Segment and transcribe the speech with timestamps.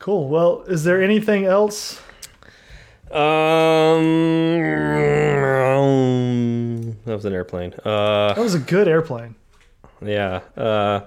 [0.00, 0.28] Cool.
[0.28, 2.00] Well, is there anything else?
[5.70, 7.74] Um, that was an airplane.
[7.84, 9.34] Uh, That was a good airplane.
[10.02, 10.40] yeah.
[10.56, 11.00] Uh,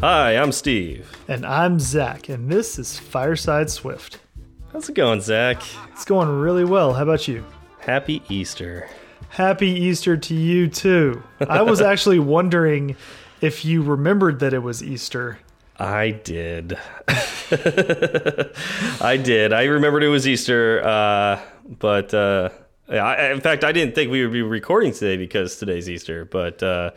[0.00, 1.14] Hi, I'm Steve.
[1.28, 4.18] And I'm Zach, and this is Fireside Swift.
[4.72, 5.62] How's it going, Zach?
[5.92, 6.94] It's going really well.
[6.94, 7.44] How about you?
[7.80, 8.88] Happy Easter.
[9.28, 11.22] Happy Easter to you too.
[11.46, 12.96] I was actually wondering
[13.42, 15.38] if you remembered that it was Easter.
[15.78, 16.78] I did.
[19.02, 19.52] I did.
[19.52, 21.40] I remembered it was Easter, uh,
[21.78, 22.48] but uh,
[22.88, 26.24] I, in fact, I didn't think we would be recording today because today's Easter.
[26.24, 26.92] But uh,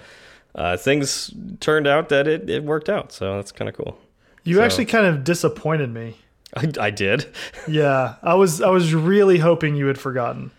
[0.55, 3.97] uh, things turned out that it, it worked out, so that's kind of cool.
[4.43, 6.17] You So- actually kind of disappointed me.
[6.55, 7.25] I, I did
[7.67, 10.51] Yeah, I was I was really hoping you had forgotten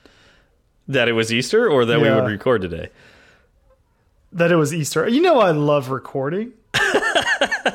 [0.88, 2.88] that it was Easter, or that we would record today.
[4.32, 5.06] that it was Easter.
[5.08, 6.52] You know I love recording.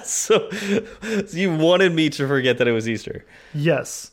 [0.03, 3.25] So, so you wanted me to forget that it was Easter.
[3.53, 4.11] Yes.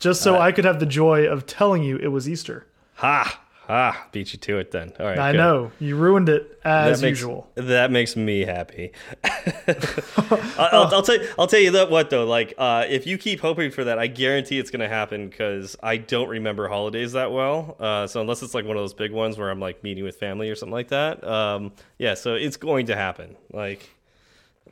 [0.00, 2.66] Just so I could have the joy of telling you it was Easter.
[2.96, 4.08] Ha ha!
[4.10, 4.92] Beat you to it then.
[4.98, 5.18] All right.
[5.18, 5.38] I good.
[5.38, 5.70] know.
[5.78, 7.48] You ruined it as that makes, usual.
[7.54, 8.92] That makes me happy.
[10.58, 12.24] I'll, I'll tell you, I'll tell you that what though.
[12.24, 15.76] Like, uh, if you keep hoping for that, I guarantee it's going to happen because
[15.82, 17.76] I don't remember holidays that well.
[17.78, 20.16] Uh, so unless it's like one of those big ones where I'm like meeting with
[20.16, 22.14] family or something like that, um, yeah.
[22.14, 23.36] So it's going to happen.
[23.52, 23.88] Like,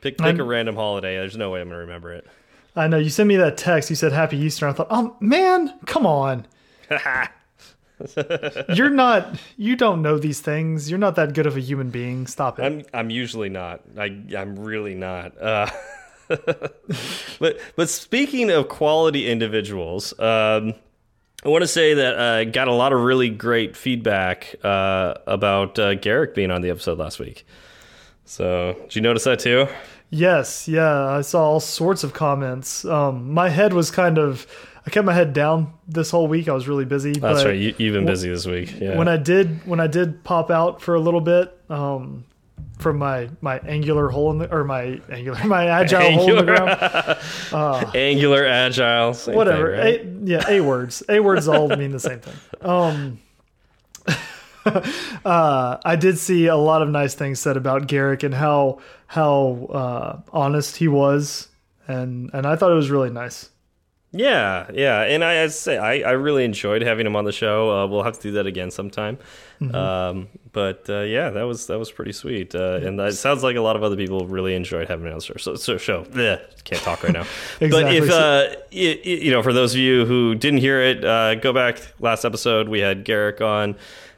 [0.01, 1.15] pick pick I'm- a random holiday.
[1.17, 2.27] There's no way I'm going to remember it.
[2.75, 2.97] I know.
[2.97, 3.89] You sent me that text.
[3.89, 4.67] You said Happy Easter.
[4.67, 6.45] I thought, oh man, come on.
[8.75, 9.39] You're not.
[9.57, 10.89] You don't know these things.
[10.89, 12.27] You're not that good of a human being.
[12.27, 12.63] Stop it.
[12.63, 13.81] I'm I'm usually not.
[13.97, 15.39] I I'm really not.
[15.41, 15.69] Uh,
[16.27, 20.73] but but speaking of quality individuals, um,
[21.43, 25.79] I want to say that I got a lot of really great feedback uh, about
[25.79, 27.45] uh, Garric being on the episode last week.
[28.25, 29.67] So did you notice that too?
[30.09, 32.85] Yes, yeah, I saw all sorts of comments.
[32.85, 34.47] Um, my head was kind of,
[34.87, 36.47] I kept my head down this whole week.
[36.47, 37.11] I was really busy.
[37.11, 37.57] That's right.
[37.59, 38.79] You, you've been busy this week.
[38.79, 38.97] Yeah.
[38.97, 42.23] When I did, when I did pop out for a little bit, um,
[42.79, 46.53] from my my angular hole in the or my angular my agile hole in the
[46.53, 46.77] Angular.
[47.51, 47.95] ground.
[47.95, 49.75] Angular, agile, Whatever.
[49.75, 50.01] thing, right?
[50.05, 51.03] A, yeah, a words.
[51.09, 52.35] A words all mean the same thing.
[52.61, 53.19] Um.
[55.25, 59.67] uh, I did see a lot of nice things said about Garric and how how
[59.69, 61.49] uh, honest he was,
[61.89, 63.49] and and I thought it was really nice.
[64.17, 67.69] Yeah, yeah, and I, I say I, I really enjoyed having him on the show.
[67.71, 69.17] Uh, we'll have to do that again sometime.
[69.61, 69.75] Mm-hmm.
[69.75, 73.55] Um, but uh, yeah, that was that was pretty sweet, uh, and it sounds like
[73.55, 75.35] a lot of other people really enjoyed having him on the show.
[75.37, 77.25] So, so show, Bleh, can't talk right now.
[77.59, 78.57] But if Exactly.
[78.91, 82.25] uh, you know, for those of you who didn't hear it, uh, go back last
[82.25, 82.69] episode.
[82.69, 83.75] We had Garric on.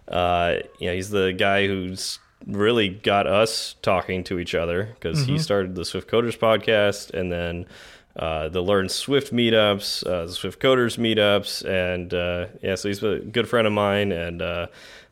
[0.07, 5.19] Uh, you know, he's the guy who's really got us talking to each other because
[5.23, 5.33] Mm-hmm.
[5.33, 7.65] he started the Swift Coders podcast, and then
[8.15, 13.03] uh, the Learn Swift meetups, uh, the Swift Coders meetups, and uh, yeah, so he's
[13.03, 14.67] a good friend of mine, and uh,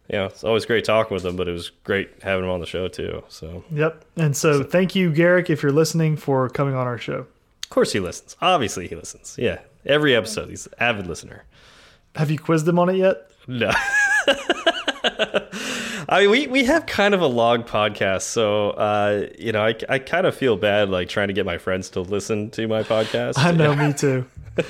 [0.10, 1.36] you know, it's always great talking with him.
[1.36, 3.24] But it was great having him on the show too.
[3.30, 4.04] So Yep.
[4.18, 7.28] And so, thank you, Garric, if you're listening, for coming on our show.
[7.64, 8.36] of course he listens.
[8.42, 9.36] Obviously he listens.
[9.38, 11.44] Yeah, every episode he's an avid listener.
[12.16, 13.30] Have you quizzed him on it yet?
[13.48, 13.72] No.
[16.10, 19.76] I mean, we, we have kind of a log podcast, so uh, you know, I,
[19.90, 22.84] I kind of feel bad like trying to get my friends to listen to my
[22.84, 23.34] podcast.
[23.38, 24.26] I know, me too.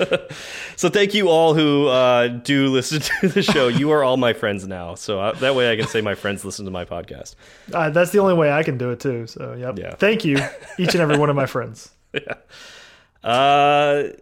[0.76, 3.68] So thank you all who uh, do listen to the show.
[3.68, 6.44] You are all my friends now, so uh, that way I can say my friends
[6.44, 7.34] listen to my podcast.
[7.72, 9.26] Uh, that's the only way I can do it too.
[9.26, 9.78] So, yep.
[9.78, 9.94] Yeah.
[9.94, 10.38] Thank you,
[10.78, 11.90] each and every one of my friends.
[12.12, 12.34] Yeah.
[13.28, 14.12] Uh,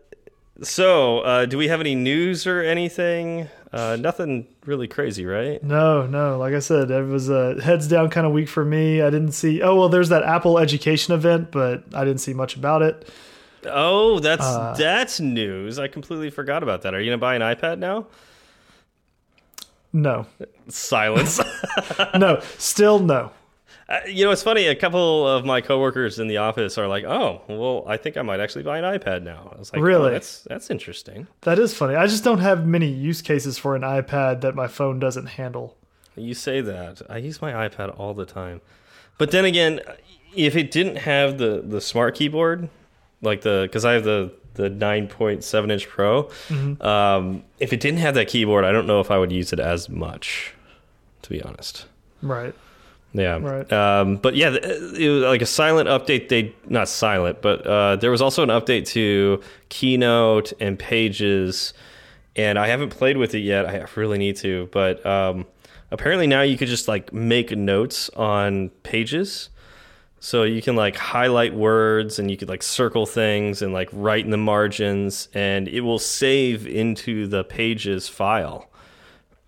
[0.62, 3.48] so uh, do we have any news or anything?
[3.72, 5.62] Uh, nothing really crazy, right?
[5.62, 6.38] No, no.
[6.38, 9.02] Like I said, it was a heads down kind of week for me.
[9.02, 9.60] I didn't see.
[9.62, 13.08] Oh well, there's that Apple Education event, but I didn't see much about it.
[13.64, 15.78] Oh, that's that's news.
[15.78, 16.94] I completely forgot about that.
[16.94, 18.06] Are you gonna buy an iPad now?
[19.92, 20.26] No,
[20.68, 21.40] Silence.
[22.14, 22.40] no.
[22.58, 23.32] Still no.
[23.88, 24.66] Uh, you know, it's funny.
[24.66, 28.22] A couple of my coworkers in the office are like, "Oh, well, I think I
[28.22, 30.10] might actually buy an iPad now." I was like, oh, Really?
[30.10, 31.94] that's that's interesting." That is funny.
[31.94, 35.76] I just don't have many use cases for an iPad that my phone doesn't handle.
[36.16, 37.02] You say that.
[37.08, 38.60] I use my iPad all the time,
[39.18, 39.80] but then again,
[40.34, 42.68] if it didn't have the the smart keyboard,
[43.22, 46.30] like the because I have the the 9.7 inch Pro,
[46.80, 49.60] um, if it didn't have that keyboard, I don't know if I would use it
[49.60, 50.54] as much.
[51.22, 51.84] To be honest.
[52.22, 52.54] Right.
[53.16, 53.38] Yeah.
[53.40, 53.72] Right.
[53.72, 56.28] Um, but yeah, it was like a silent update.
[56.28, 61.72] They not silent, but uh, there was also an update to Keynote and Pages,
[62.36, 63.66] and I haven't played with it yet.
[63.66, 65.46] I really need to, but um,
[65.90, 69.48] apparently now you could just like make notes on Pages.
[70.18, 74.24] So you can like highlight words and you could like circle things and like write
[74.24, 78.68] in the margins and it will save into the pages file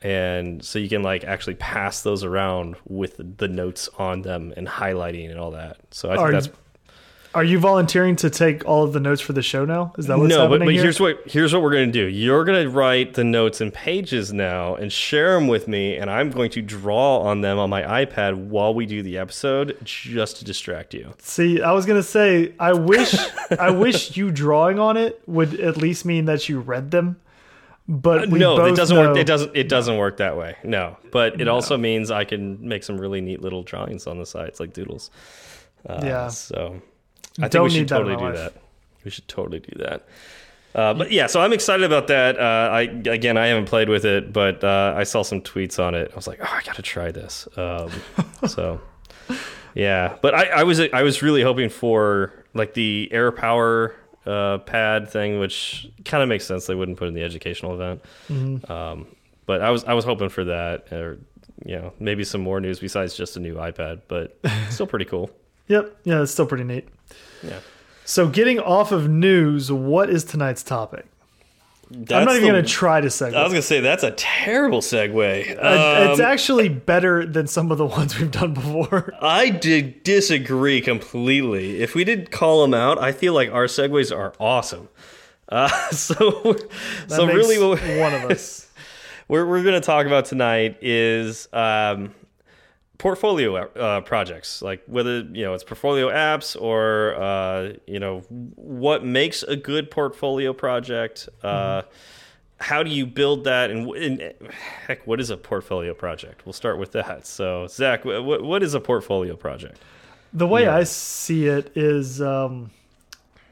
[0.03, 4.67] and so you can like actually pass those around with the notes on them and
[4.67, 5.79] highlighting and all that.
[5.91, 6.53] So I think Are that's you,
[7.35, 9.93] are you volunteering to take all of the notes for the show now?
[9.99, 10.83] Is that what's no, but, happening but here?
[10.85, 12.06] here's what here's what we're gonna do.
[12.06, 16.31] You're gonna write the notes in pages now and share them with me, and I'm
[16.31, 20.45] going to draw on them on my iPad while we do the episode, just to
[20.45, 21.12] distract you.
[21.19, 23.15] See, I was gonna say, I wish,
[23.59, 27.21] I wish you drawing on it would at least mean that you read them.
[27.90, 29.17] But we no, it doesn't know, work.
[29.17, 29.56] It doesn't.
[29.56, 30.56] It doesn't work that way.
[30.62, 34.26] No, but it also means I can make some really neat little drawings on the
[34.26, 35.11] sides, like doodles.
[35.88, 36.29] Uh, Yeah.
[36.29, 36.82] So
[37.38, 38.35] I think Don't we should totally do life.
[38.35, 38.55] that.
[39.05, 40.06] We should totally do that.
[40.75, 42.38] Uh, but yeah, so I'm excited about that.
[42.38, 45.94] Uh, I again, I haven't played with it, but uh, I saw some tweets on
[45.94, 46.11] it.
[46.12, 47.49] I was like, oh, I got to try this.
[47.56, 47.90] Um,
[48.46, 48.82] so
[49.75, 53.94] yeah, but I, I was I was really hoping for like the AirPower
[54.29, 56.67] uh, pad thing, which kind of makes sense.
[56.67, 58.03] They wouldn't put in the educational event.
[58.29, 58.71] Mm-hmm.
[58.71, 59.07] Um,
[59.47, 61.19] but I was I was hoping for that, or
[61.65, 64.03] you know, maybe some more news besides just a new iPad.
[64.09, 64.39] But
[64.71, 65.31] still pretty cool.
[65.69, 66.89] Yep, yeah, it's still pretty neat.
[67.43, 67.61] Yeah,
[68.05, 71.07] So, getting off of news, what is tonight's topic?
[71.90, 73.35] I'm not even the- gonna try to segue.
[73.35, 75.50] I was gonna say that's a terrible segue.
[75.56, 79.14] Uh, it's Um, actually better than some of the ones we've done before.
[79.20, 81.81] I did disagree completely.
[81.81, 84.88] If we did call them out, I feel like our segues are awesome.
[85.49, 86.14] Uh, so,
[87.06, 88.67] That so really, one of us.
[89.29, 92.14] we're we're going to talk about tonight is um,
[92.99, 99.05] portfolio uh, projects, like whether you know it's portfolio apps or uh, you know what
[99.05, 101.29] makes a good portfolio project.
[101.43, 101.83] Uh,
[102.61, 103.71] How do you build that?
[103.71, 104.35] And, and
[104.89, 106.45] heck, what is a portfolio project?
[106.45, 107.25] We'll start with that.
[107.25, 109.79] So, Zach, what what is a portfolio project?
[110.33, 110.77] The way Yeah.
[110.77, 112.71] I see it is, um,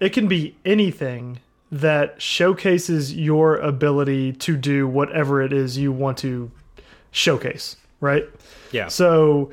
[0.00, 1.38] it can be anything
[1.70, 6.50] that showcases your ability to do whatever it is you want to
[7.12, 8.24] showcase, right?
[8.72, 8.88] Yeah.
[8.88, 9.50] So,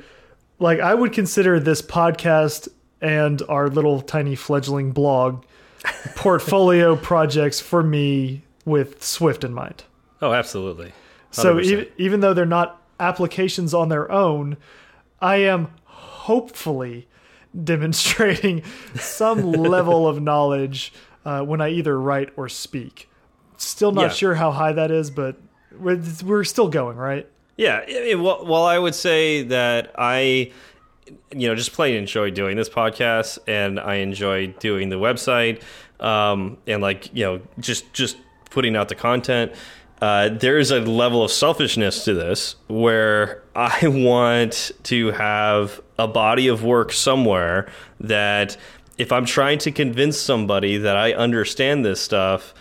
[0.58, 2.68] like, I would consider this podcast
[3.00, 5.44] and our little tiny fledgling blog
[6.16, 9.84] portfolio projects for me with Swift in mind.
[10.22, 10.92] Oh, absolutely.
[11.30, 11.64] So 100%.
[11.64, 14.56] even, even though they're not applications on their own,
[15.20, 17.08] I am hopefully
[17.62, 18.62] demonstrating
[18.94, 20.92] some level of knowledge
[21.24, 23.08] uh, when I either write or speak.
[23.56, 24.08] Still not Yeah.
[24.08, 25.36] sure how high that is, but
[25.78, 27.28] we're, we're still going, right?
[27.56, 30.50] Yeah, I mean, well, well, I would say that I,
[31.32, 35.62] you know, just plain enjoy doing this podcast, and I enjoy doing the website,
[36.00, 38.16] um, and like you know, just just
[38.50, 39.52] putting out the content.
[40.00, 46.08] Uh, there is a level of selfishness to this where I want to have a
[46.08, 47.68] body of work somewhere
[48.00, 48.56] that
[48.98, 52.54] if I'm trying to convince somebody that I understand this stuff,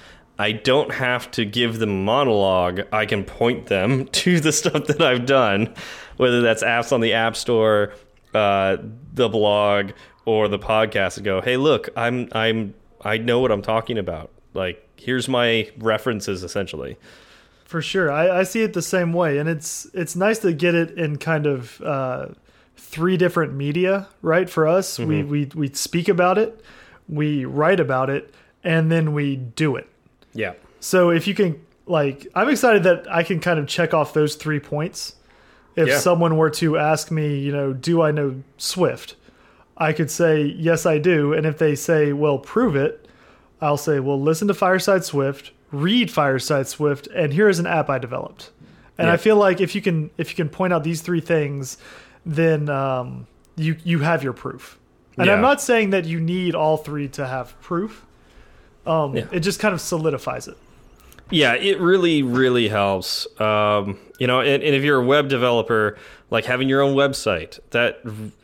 [0.43, 2.81] I don't have to give them monologue.
[2.91, 5.73] I can point them to the stuff that I've done,
[6.17, 7.93] whether that's apps on the App Store,
[8.33, 8.75] uh,
[9.13, 9.91] the blog,
[10.25, 12.73] or the podcast, and go, "Hey, look, I'm I'm
[13.05, 14.31] I know what I'm talking about.
[14.53, 16.97] Like, here's my references, essentially."
[17.63, 20.75] For sure, I, I see it the same way, and it's it's nice to get
[20.75, 22.27] it in kind of uh,
[22.75, 24.49] three different media, right?
[24.49, 26.61] For us, we, we we speak about it,
[27.07, 29.87] we write about it, and then we do it.
[30.33, 34.13] Yeah, So if you can, like, I'm excited that I can kind of check off
[34.13, 35.15] those three points.
[35.75, 35.97] If Yeah.
[35.99, 39.15] someone were to ask me, you know, do I know Swift?
[39.77, 43.07] I could say yes, I do, and if they say, well, prove it,
[43.61, 47.89] I'll say, well, listen to Fireside Swift, read Fireside Swift, and here is an app
[47.89, 48.51] I developed.
[48.97, 49.13] And Yeah.
[49.13, 51.77] I feel like if you can if you can point out these three things,
[52.25, 53.25] then um,
[53.55, 54.77] you you have your proof.
[55.17, 55.33] And Yeah.
[55.33, 58.05] I'm not saying that you need all three to have proof.
[58.85, 59.25] Um, Yeah.
[59.31, 60.57] It just kind of solidifies it.
[61.29, 63.25] Yeah, it really, really helps.
[63.39, 65.97] Um, you know, and, and if you're a web developer,
[66.29, 68.01] like having your own website, that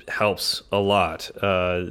[0.08, 1.30] helps a lot.
[1.42, 1.86] Uh,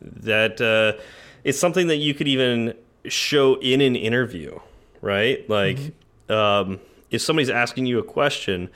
[0.00, 1.00] that uh,
[1.44, 2.74] it's something that you could even
[3.06, 4.58] show in an interview,
[5.00, 5.48] right?
[5.48, 5.78] Like,
[6.28, 6.78] um,
[7.10, 8.68] if somebody's asking you a question,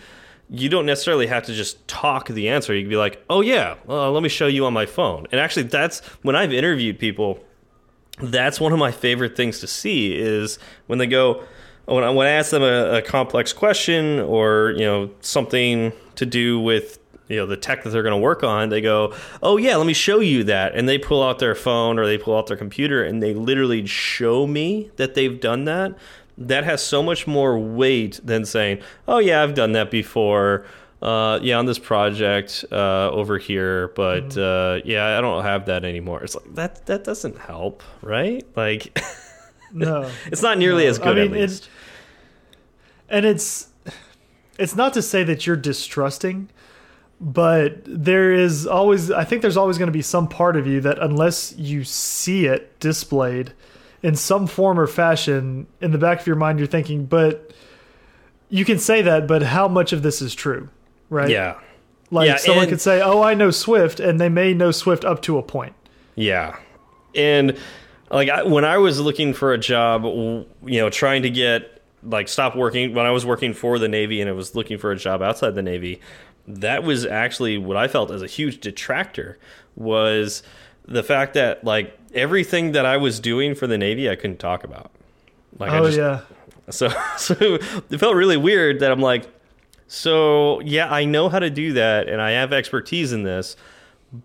[0.51, 2.75] you don't necessarily have to just talk the answer.
[2.75, 5.41] You can be like, "Oh yeah, well, let me show you on my phone." And
[5.41, 7.45] actually, that's when I've interviewed people
[8.21, 11.45] that's one of my favorite things to see is when they go
[11.87, 16.27] when I, when I ask them a, a complex question or you know something to
[16.27, 16.99] do with
[17.29, 19.87] you know the tech that they're going to work on they go oh yeah let
[19.87, 20.75] me show you that.
[20.75, 23.87] And they pull out their phone or they pull out their computer and they literally
[23.87, 25.97] show me that they've done that.
[26.37, 30.65] That has so much more weight than saying oh yeah i've done that before
[31.03, 34.41] uh, yeah on this project uh, over here but Mm-hmm.
[34.41, 38.99] uh, yeah i don't have that anymore it's like that that doesn't help right like
[39.73, 40.11] No.
[40.27, 40.91] it's not nearly No.
[40.91, 41.69] as I good mean, at it- least
[43.09, 43.69] and it's
[44.59, 46.49] it's not to say that you're distrusting
[47.21, 50.81] but there is always i think there's always going to be some part of you
[50.81, 53.53] that unless you see it displayed
[54.03, 57.53] in some form or fashion in the back of your mind you're thinking but
[58.51, 60.69] you can say that but how much of this is true
[61.11, 61.31] right?
[61.31, 61.59] Yeah.
[62.11, 65.21] Like Yeah, someone could say oh i know swift and they may know swift up
[65.23, 65.75] to a point.
[66.15, 66.57] Yeah,
[67.15, 67.57] and
[68.11, 72.29] like I, when I was looking for a job, you know, trying to get like
[72.29, 74.97] stop working when I was working for the Navy and I was looking for a
[74.97, 76.01] job outside the Navy,
[76.47, 79.39] that was actually what I felt as a huge detractor
[79.77, 80.43] was
[80.87, 84.65] the fact that like everything that I was doing for the Navy I couldn't talk
[84.65, 84.91] about.
[85.59, 86.21] Like I oh just, yeah.
[86.71, 89.27] So so it felt really weird that I'm like,
[89.89, 93.57] so yeah, I know how to do that and I have expertise in this,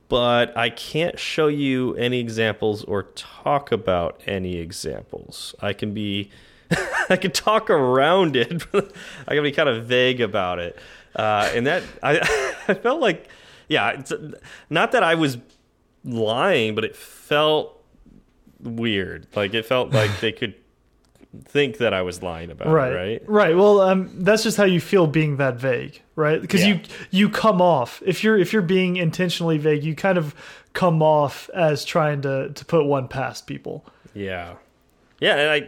[0.10, 5.56] but I can't show you any examples or talk about any examples.
[5.62, 6.30] I can be
[7.10, 8.92] I can talk around it, but
[9.28, 10.78] I can be kind of vague about it.
[11.16, 12.20] Uh, and that I
[12.68, 13.30] I felt like
[13.70, 14.04] yeah,
[14.70, 15.38] not that I was
[16.04, 17.82] lying, but it felt
[18.60, 19.28] weird.
[19.34, 20.56] Like it felt like they could
[21.46, 23.22] think that I was lying about right it, right?
[23.28, 26.74] right well um that's just how you feel being that vague right because Yeah.
[26.76, 26.80] you
[27.12, 30.36] you come off if you're if you're being intentionally vague you kind of
[30.74, 34.54] come off as trying to to put one past people Yeah.
[35.20, 35.68] Yeah, and I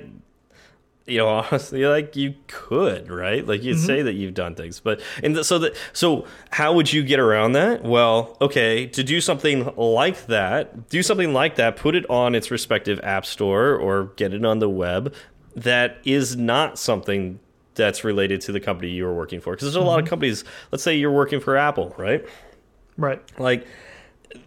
[1.07, 3.45] you know, honestly, like you could, right?
[3.45, 6.91] Like you'd say that you've done things, but and th so that so how would
[6.91, 7.84] you get around that?
[7.84, 12.50] Well, okay, to do something like that, do something like that, put it on its
[12.50, 15.13] respective app store or get it on the web.
[15.56, 17.40] That is not something
[17.76, 19.54] that's related to the company you are working for.
[19.54, 20.10] Because there's a lot of mm-hmm.
[20.10, 20.44] companies.
[20.72, 22.26] Let's say you're working for Apple, right?
[22.98, 23.68] right like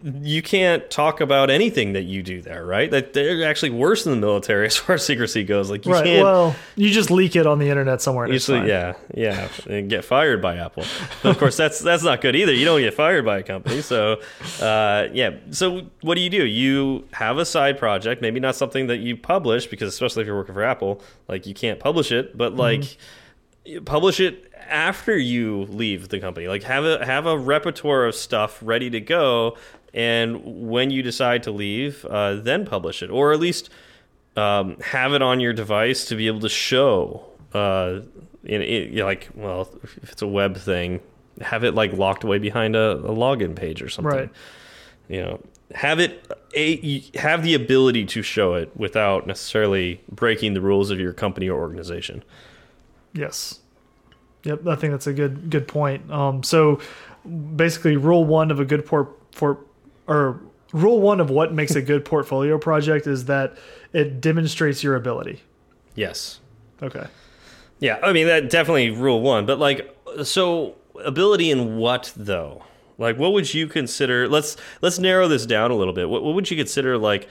[0.03, 2.89] you can't talk about anything that you do there, right?
[2.89, 5.69] That they're actually worse than the military as far as secrecy goes.
[5.69, 8.93] Like you right can't well you just leak it on the internet somewhere usually, yeah,
[9.13, 10.83] yeah, and get fired by Apple.
[11.23, 12.53] But of course, that's that's not good either.
[12.53, 14.21] You don't get fired by a company, so
[14.61, 15.31] uh, yeah.
[15.51, 16.45] So what do you do?
[16.45, 20.37] You have a side project, maybe not something that you publish because especially if you're
[20.37, 22.97] working for Apple, like you can't publish it, but like
[23.65, 26.47] you publish it after you leave the company.
[26.47, 29.57] Like have a have a repertoire of stuff ready to go,
[29.93, 33.69] and when you decide to leave, uh, then publish it, or at least
[34.35, 37.25] um, have it on your device to be able to show.
[37.53, 38.01] Uh,
[38.43, 41.01] in, in, like, well, if it's a web thing,
[41.41, 44.19] have it like locked away behind a, a login page or something.
[44.19, 44.29] Right.
[45.07, 45.41] You know,
[45.73, 50.99] have it a have the ability to show it without necessarily breaking the rules of
[50.99, 52.23] your company or organization.
[53.13, 53.59] Yes.
[54.43, 56.09] Yep, I think that's a good good point.
[56.11, 56.79] Um, so
[57.55, 59.59] basically, rule one of a good port for
[60.09, 60.41] or
[60.73, 63.57] rule one of what makes a good portfolio project is that
[63.93, 65.41] it demonstrates your ability.
[65.95, 66.39] Yes.
[66.81, 67.07] Okay.
[67.79, 72.63] Yeah, I mean that definitely rule one, but like so ability in what though?
[72.97, 76.09] Like what would you consider let's let's narrow this down a little bit.
[76.09, 77.29] What what would you consider like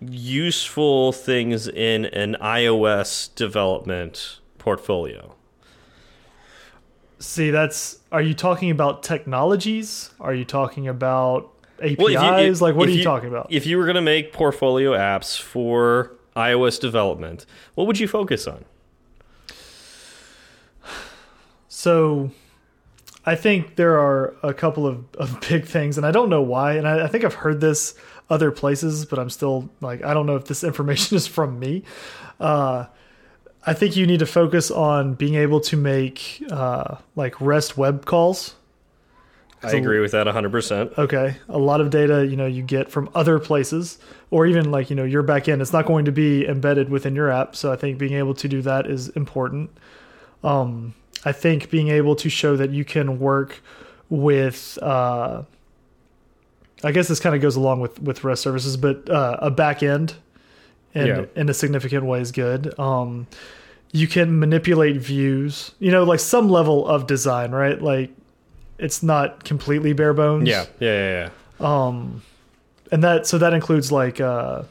[0.00, 5.34] useful things in an iOS development portfolio?
[7.18, 10.10] See, that's are you talking about technologies?
[10.20, 11.98] Are you talking about APIs?
[11.98, 12.10] Well,
[12.42, 13.48] you- like what are you, talking about?
[13.50, 18.46] If you were going to make portfolio apps for iOS development, what would you focus
[18.46, 18.64] on?
[21.68, 22.30] So
[23.26, 26.74] I think there are a couple of, of big things, and I don't know why.
[26.74, 27.94] And I, I think I've heard this
[28.30, 31.82] other places, but I'm still like, I don't know if this information is from me.
[32.40, 32.86] Uh,
[33.66, 38.04] I think you need to focus on being able to make uh, like REST web
[38.06, 38.54] calls.
[39.74, 40.98] I agree with that 100%.
[40.98, 43.98] Okay, a lot of data you know you get from other places,
[44.30, 45.60] or even like you know your backend.
[45.60, 48.48] It's not going to be embedded within your app, so I think being able to
[48.48, 49.70] do that is important.
[50.44, 50.94] Um,
[51.24, 53.60] I think being able to show that you can work
[54.08, 55.42] with, uh,
[56.84, 60.14] I guess this kind of goes along with with REST services, but uh, a backend
[60.94, 61.24] in Yeah.
[61.34, 62.78] in a significant way is good.
[62.78, 63.26] Um,
[63.92, 67.80] you can manipulate views, you know, like some level of design, right?
[67.80, 68.10] Like
[68.78, 70.48] it's not completely bare bones.
[70.48, 71.30] Yeah, yeah, yeah,
[71.60, 71.86] yeah.
[71.86, 72.22] Um,
[72.92, 74.62] and that so that includes like uh,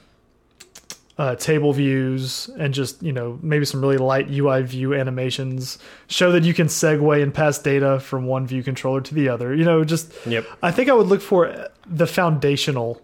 [1.18, 5.78] uh, table views and just you know maybe some really light UI view animations.
[6.08, 9.54] Show that you can segue and pass data from one view controller to the other.
[9.54, 10.46] You know, just Yep.
[10.62, 13.02] I think I would look for the foundational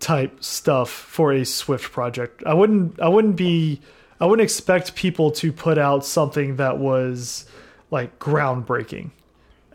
[0.00, 2.42] type stuff for a Swift project.
[2.46, 3.80] I wouldn't I wouldn't be
[4.20, 7.46] I wouldn't expect people to put out something that was
[7.90, 9.10] like groundbreaking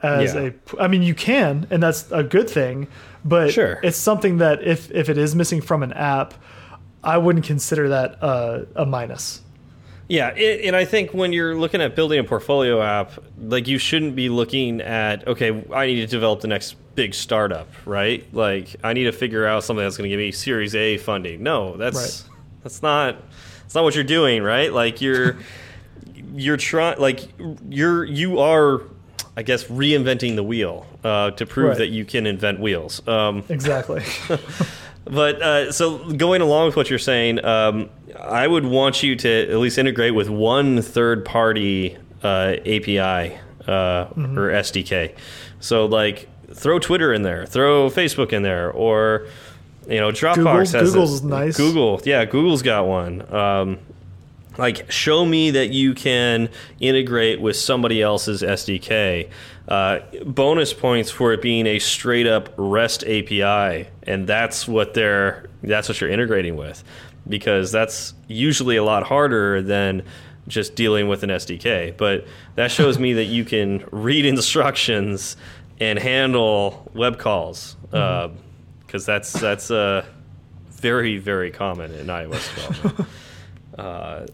[0.02, 0.50] as Yeah.
[0.78, 2.88] a I mean you can and that's a good thing,
[3.26, 3.80] but Sure.
[3.84, 6.34] it's something that if if it is missing from an app,
[7.04, 9.42] I wouldn't consider that a, a minus.
[10.08, 13.78] Yeah, it, and I think when you're looking at building a portfolio app, like you
[13.78, 18.26] shouldn't be looking at okay, I need to develop the next big startup, right?
[18.34, 21.44] Like I need to figure out something that's going to give me Series A funding.
[21.44, 22.26] No, that's
[22.64, 23.18] that's not
[23.62, 24.74] that's not what you're doing, right?
[24.74, 25.38] Like you're
[26.34, 27.20] you're trying like
[27.70, 28.82] you're you are
[29.40, 31.78] I guess reinventing the wheel uh, to prove Right.
[31.78, 33.02] that you can invent wheels.
[33.08, 34.04] Um, Exactly.
[35.06, 39.50] but uh, so going along with what you're saying, um, I would want you to
[39.50, 45.16] at least integrate with one third-party uh, API uh, or SDK.
[45.62, 49.26] So like throw Twitter in there, throw Facebook in there, or
[49.88, 51.28] you know Dropbox Google's- has Google's it.
[51.28, 51.56] nice.
[51.58, 53.34] Google, yeah, Google's got one.
[53.34, 53.80] Um,
[54.60, 56.50] like show me that you can
[56.80, 59.30] integrate with somebody else's SDK.
[59.68, 65.48] Uh, bonus points for it being a straight up REST API, and that's what they're
[65.62, 66.84] that's what you're integrating with,
[67.28, 70.04] because that's usually a lot harder than
[70.48, 71.96] just dealing with an SDK.
[71.96, 72.26] But
[72.56, 75.38] that shows me that you can read instructions
[75.80, 80.04] and handle web calls, because that's that's uh,
[80.72, 83.10] very very common in iOS development.
[83.78, 84.26] uh,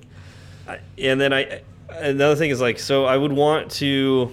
[0.97, 4.31] and then I another thing is like so I would want to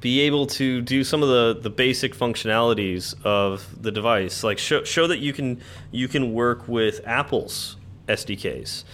[0.00, 4.42] be able to do some of the the basic functionalities of the device.
[4.42, 7.76] Like show show that you can you can work with Apple's
[8.08, 8.84] SDKs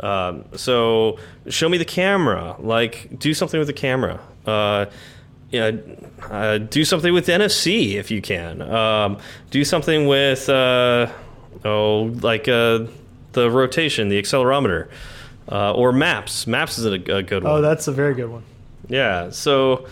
[0.00, 2.56] um, so show me the camera.
[2.58, 4.20] Like do something with the camera.
[4.46, 4.86] Uh,
[5.52, 8.62] uh, do something with NFC if you can.
[8.62, 9.18] Um,
[9.50, 11.10] do something with uh,
[11.64, 12.86] oh, like uh,
[13.32, 14.88] the rotation, the accelerometer,
[15.50, 16.46] uh, or maps.
[16.46, 17.52] Maps is a, a good one.
[17.52, 18.42] oh, that's a very good one.
[18.88, 19.86] Yeah, so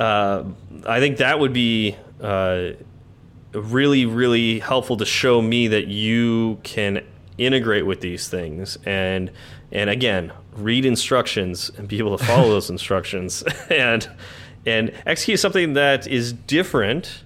[0.00, 0.44] uh,
[0.86, 2.70] I think that would be uh,
[3.52, 7.04] really, really helpful to show me that you can
[7.38, 9.30] integrate with these things and
[9.70, 14.08] and again read instructions and be able to follow those instructions and
[14.64, 17.24] and execute something that is different.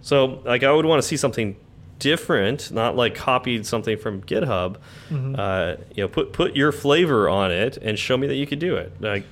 [0.00, 1.56] So like I would want to see something
[1.98, 4.76] different, not like copied something from GitHub.
[5.10, 8.58] Uh, you know, put put your flavor on it and show me that you could
[8.58, 8.92] do it.
[9.00, 9.24] Like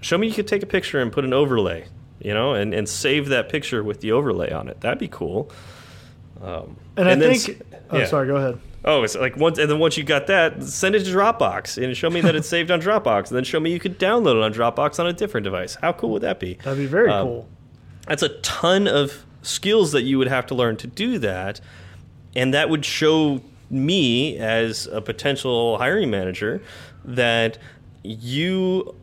[0.00, 1.86] show me you could take a picture and put an overlay,
[2.20, 4.80] you know, and, and save that picture with the overlay on it.
[4.82, 5.50] That'd be cool.
[6.42, 8.06] Um, And, I then think Oh, yeah.
[8.06, 8.58] sorry, go ahead.
[8.84, 11.96] Oh, it's like once, and then once you got that, send it to Dropbox and
[11.96, 14.42] show me that it's saved on Dropbox, and then show me you could download it
[14.42, 15.76] on Dropbox on a different device.
[15.76, 16.54] How cool would that be?
[16.62, 17.48] That'd be very Um, cool.
[18.06, 21.60] That's a ton of skills that you would have to learn to do that,
[22.34, 26.62] and that would show me as a potential hiring manager
[27.04, 27.58] that
[28.02, 28.94] you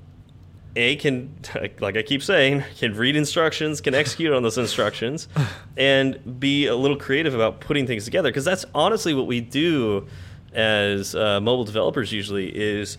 [0.76, 1.34] a can
[1.80, 5.28] like I keep saying can read instructions, can execute on those instructions,
[5.78, 8.30] and be a little creative about putting things together.
[8.30, 10.08] Because that's honestly what we do
[10.54, 12.98] as uh, mobile developers usually is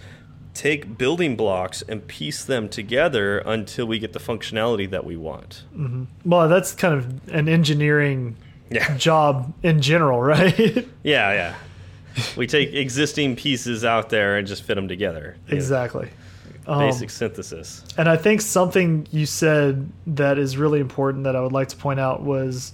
[0.55, 5.65] take building blocks and piece them together until we get the functionality that we want.
[6.25, 8.37] Well, that's kind of an engineering
[8.71, 8.97] Yeah.
[8.97, 10.57] job in general, right?
[11.03, 11.55] Yeah, yeah.
[12.37, 15.37] We take existing pieces out there and just fit them together.
[15.47, 16.09] you know, exactly.
[16.67, 17.83] Um, Basic synthesis.
[17.99, 21.77] And I think something you said that is really important that I would like to
[21.77, 22.73] point out was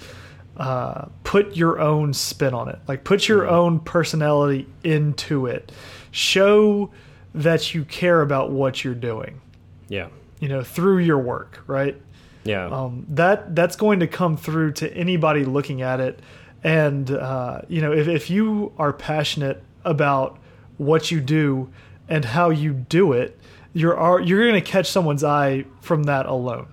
[0.57, 2.79] uh, put your own spin on it.
[2.87, 5.73] Like put your own personality into it.
[6.11, 6.91] Show
[7.35, 9.41] that you care about what you're doing.
[9.89, 10.09] Yeah.
[10.41, 12.01] You know, through your work, right?
[12.45, 12.67] Yeah.
[12.67, 16.21] um, that that's going to come through to anybody looking at it
[16.65, 20.39] and uh, you know if, if you are passionate about
[20.79, 21.69] what you do
[22.09, 23.39] and how you do it
[23.75, 26.69] you're are, you're going to catch someone's eye from that alone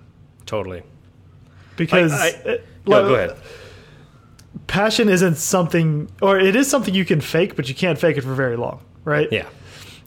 [0.46, 0.82] totally.
[1.76, 3.36] because I- uh, No, like, go ahead.
[4.66, 8.22] passion isn't something or it is something you can fake but you can't fake it
[8.22, 9.46] for very long right Yeah.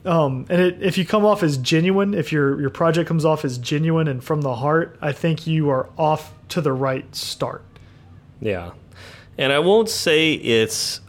[0.06, 3.44] Um, and it, if you come off as genuine, if your your project comes off
[3.44, 7.64] as genuine and from the heart, I think you are off to the right start.
[8.40, 8.72] Yeah.
[9.38, 11.02] And I won't say it's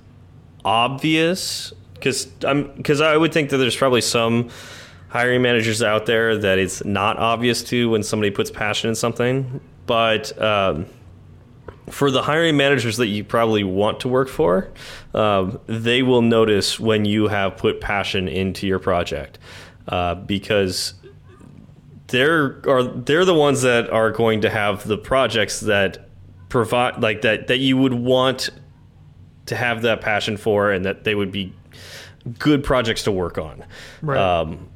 [0.65, 4.51] obvious because I'm because I would think that there's probably some
[5.09, 9.61] hiring managers out there that it's not obvious to when somebody puts passion in something.
[9.87, 10.87] But um,
[11.91, 14.71] for the hiring managers that you probably want to work for,
[15.15, 19.39] um, they will notice when you have put passion into your project
[19.89, 20.95] uh, because
[22.09, 26.09] they're are they're the ones that are going to have the projects that
[26.49, 28.51] provide like that that you would want
[29.47, 31.53] to have that passion for and that they would be
[32.39, 33.65] good projects to work on.
[34.03, 34.19] Right.
[34.19, 34.69] Um,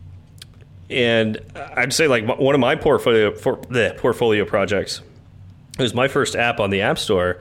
[0.91, 1.39] and
[1.77, 5.01] I'd say like one of my portfolio for the portfolio projects
[5.79, 7.41] it was my first app on the App Store.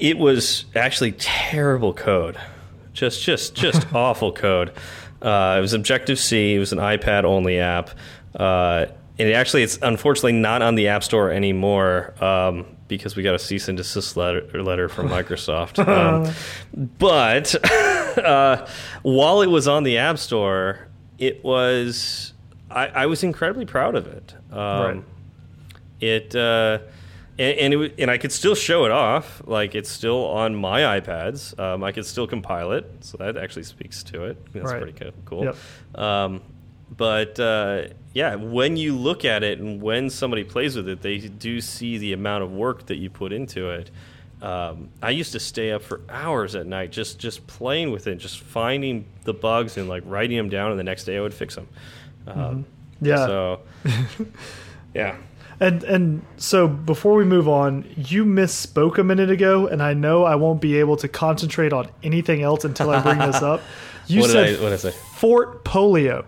[0.00, 2.38] It was actually terrible code,
[2.92, 4.72] just just just awful code.
[5.20, 6.54] Uh, it was Objective C.
[6.54, 7.90] It was an iPad only app,
[8.38, 8.86] uh,
[9.18, 13.34] and it actually it's unfortunately not on the App Store anymore um, because we got
[13.34, 15.84] a cease and desist letter, letter from Microsoft.
[15.84, 16.32] um,
[16.98, 17.54] but
[18.24, 18.64] uh,
[19.02, 20.86] while it was on the App Store,
[21.18, 22.32] it was
[22.70, 24.34] I, I was incredibly proud of it.
[24.52, 25.04] Um, Right.
[26.00, 26.78] It uh,
[27.38, 29.42] and and, it, and I could still show it off.
[29.46, 31.58] Like it's still on my iPads.
[31.58, 34.52] Um, I could still compile it, so that actually speaks to it.
[34.52, 34.82] That's Right.
[34.82, 35.44] pretty co- cool.
[35.44, 35.56] Yep.
[36.00, 36.40] Um,
[36.96, 41.18] but uh, yeah, when you look at it and when somebody plays with it, they
[41.18, 43.90] do see the amount of work that you put into it.
[44.40, 48.16] Um, I used to stay up for hours at night just just playing with it,
[48.16, 51.34] just finding the bugs and like writing them down, and the next day I would
[51.34, 51.68] fix them.
[52.26, 52.64] Um,
[53.00, 53.26] Yeah.
[53.26, 53.60] So
[54.94, 55.16] yeah.
[55.60, 60.24] And and so before we move on, you misspoke a minute ago, and I know
[60.24, 63.60] I won't be able to concentrate on anything else until I bring this up.
[64.10, 64.94] You What did said I- what did I say?
[65.16, 66.24] Fort Polio,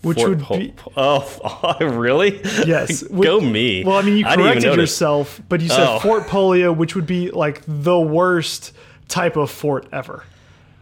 [0.00, 2.40] which Fort would be oh, really?
[2.66, 3.02] yes.
[3.02, 3.84] Go me.
[3.84, 5.98] Well, I mean, you corrected yourself, but you said Oh.
[5.98, 8.72] Fort Polio, which would be like the worst
[9.08, 10.24] type of fort ever.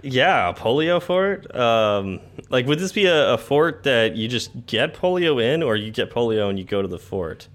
[0.07, 1.55] Yeah, polio fort.
[1.55, 5.77] Um, like, would this be a, a fort that you just get polio in, or
[5.77, 7.49] you get polio and you go to the fort?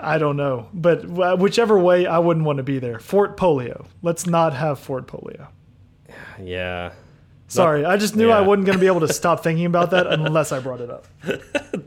[0.00, 2.98] I don't know, but uh, whichever way, I wouldn't want to be there.
[2.98, 3.86] Fort Polio.
[4.02, 5.48] Let's not have Fort Polio.
[6.40, 6.92] Yeah.
[7.48, 10.06] Sorry, I just knew I wasn't going to be able to stop thinking about that
[10.06, 11.06] unless I brought it up.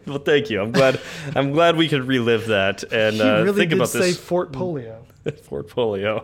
[0.06, 0.60] Well, thank you.
[0.60, 1.00] I'm glad.
[1.36, 5.04] I'm glad we could relive that and uh, really think about say this Fort Polio.
[5.44, 6.24] Fort polio.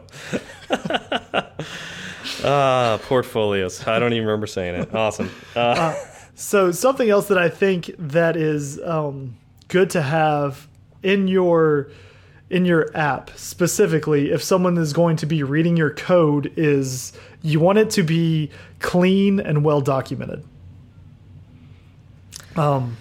[2.43, 3.85] Ah, portfolios.
[3.87, 4.93] I don't even remember saying it.
[4.93, 5.29] Awesome.
[5.55, 5.95] Uh,
[6.35, 9.37] So something else that I think that is um,
[9.69, 10.67] good to have
[11.01, 11.89] in your
[12.49, 17.59] in your app specifically, if someone is going to be reading your code, is you
[17.59, 20.43] want it to be clean and well documented.
[22.55, 22.97] Um,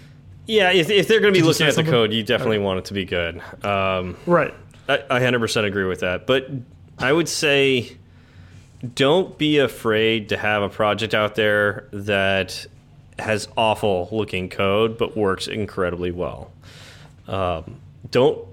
[0.47, 2.85] yeah, if, if they're going to be looking at the code, you definitely want it
[2.87, 3.43] to be good.
[3.65, 4.55] Um, right.
[4.89, 6.27] I, I 100% agree with that.
[6.27, 6.49] But
[6.99, 7.97] I would say
[8.95, 12.67] don't be afraid to have a project out there that
[13.19, 16.51] has awful looking code but works incredibly well.
[17.29, 17.77] Um,
[18.11, 18.47] don't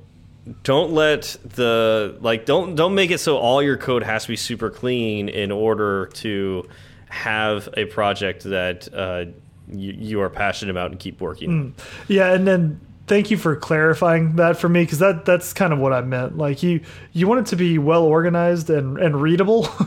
[0.63, 4.35] don't let the like don't don't make it so all your code has to be
[4.35, 6.67] super clean in order to
[7.09, 9.25] have a project that uh,
[9.67, 11.49] you, you are passionate about and keep working.
[11.49, 11.75] on.
[12.07, 12.79] Yeah, and then
[13.11, 16.37] thank you for clarifying that for me because that that's kind of what I meant.
[16.37, 16.79] Like you
[17.11, 19.67] you want it to be well organized and and readable.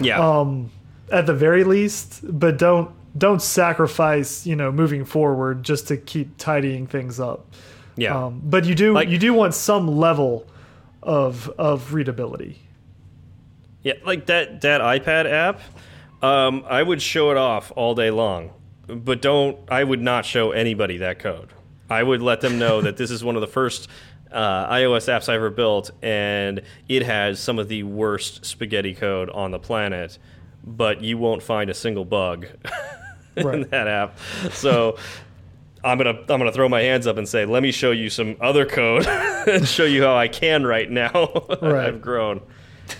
[0.00, 0.20] Yeah.
[0.20, 0.70] um,
[1.10, 6.36] at the very least, but don't don't sacrifice you know moving forward just to keep
[6.38, 7.40] tidying things up.
[7.96, 8.16] yeah.
[8.26, 10.46] Um, but you do Like- you do want some level
[11.02, 12.60] of of readability.
[13.82, 15.60] Yeah, like that that iPad app,
[16.22, 18.50] um, I would show it off all day long,
[18.86, 19.58] but don't.
[19.68, 21.48] I would not show anybody that code.
[21.90, 23.88] I would let them know that this is one of the first
[24.30, 29.30] uh, iOS apps I ever built, and it has some of the worst spaghetti code
[29.30, 30.18] on the planet.
[30.64, 32.46] But you won't find a single bug
[33.36, 34.18] in that app.
[34.50, 34.96] So.
[35.84, 38.36] I'm gonna I'm gonna throw my hands up and say, let me show you some
[38.40, 39.06] other code
[39.46, 41.46] and show you how I can right now.
[41.62, 41.86] Right.
[41.86, 42.40] I've grown.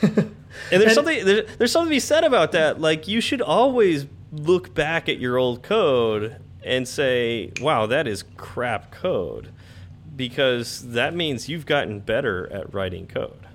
[0.00, 0.32] And
[0.70, 2.80] there's something there, there's something to be said about that.
[2.80, 8.24] Like you should always look back at your old code and say, "Wow, that is
[8.36, 9.48] crap code,"
[10.16, 13.46] because that means you've gotten better at writing code.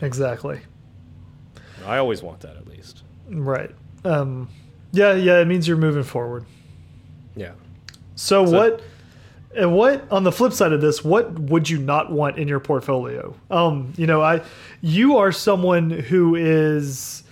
[0.00, 0.60] Exactly.
[1.86, 3.02] I always want that at least.
[3.28, 3.70] Right.
[4.04, 4.48] Um,
[4.92, 5.14] yeah.
[5.14, 5.40] Yeah.
[5.40, 6.44] It means you're moving forward.
[7.36, 7.52] Yeah.
[8.14, 8.82] So, So- what
[9.54, 12.60] and what on the flip side of this, what would you not want in your
[12.60, 13.34] portfolio?
[13.50, 14.42] Um, you know, I
[14.80, 17.22] you are someone who is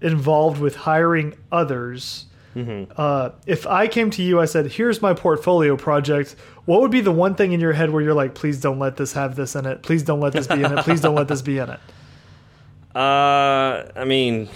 [0.00, 2.26] involved with hiring others.
[2.56, 6.36] Uh, if I came to you, I said, "Here's my portfolio project."
[6.66, 8.96] What would be the one thing in your head where you're like, "Please don't let
[8.96, 9.82] this have this in it.
[9.82, 10.84] Please don't let this be in it.
[10.84, 11.80] Please don't let this be in it."
[12.94, 14.48] Uh, I mean,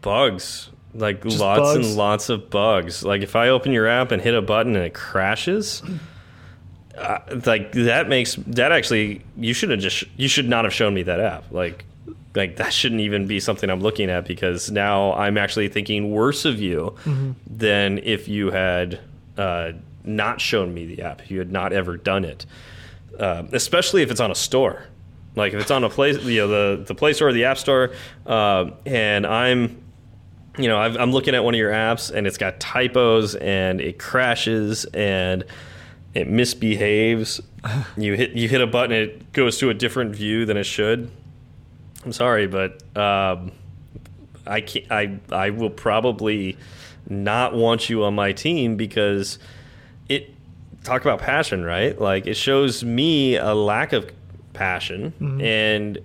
[0.00, 0.70] bugs.
[0.94, 1.88] Like Just lots bugs?
[1.88, 3.02] and lots of bugs.
[3.02, 5.82] Like if I open your app and hit a button and it crashes,
[6.96, 10.94] uh, like that makes that actually you should have just you should not have shown
[10.94, 11.50] me that app.
[11.50, 11.84] Like
[12.34, 16.44] like that shouldn't even be something I'm looking at because now I'm actually thinking worse
[16.44, 16.94] of you
[17.46, 19.00] than if you had
[19.36, 19.72] uh,
[20.04, 22.46] not shown me the app, if you had not ever done it,
[23.18, 24.84] uh, especially if it's on a store.
[25.36, 27.58] Like if it's on a place, you know, the the Play Store or the App
[27.58, 27.92] Store,
[28.26, 29.82] uh, and I'm
[30.58, 33.80] you know, I've, I'm looking at one of your apps and it's got typos and
[33.80, 35.44] it crashes and
[36.12, 37.40] it misbehaves.
[37.96, 41.10] you hit you hit a button, it goes to a different view than it should.
[42.04, 43.52] I'm sorry, but um,
[44.46, 46.56] I can't, I I will probably
[47.08, 49.38] not want you on my team because
[50.08, 50.34] it
[50.84, 51.98] talk about passion, right?
[52.00, 54.10] Like it shows me a lack of
[54.52, 55.98] passion and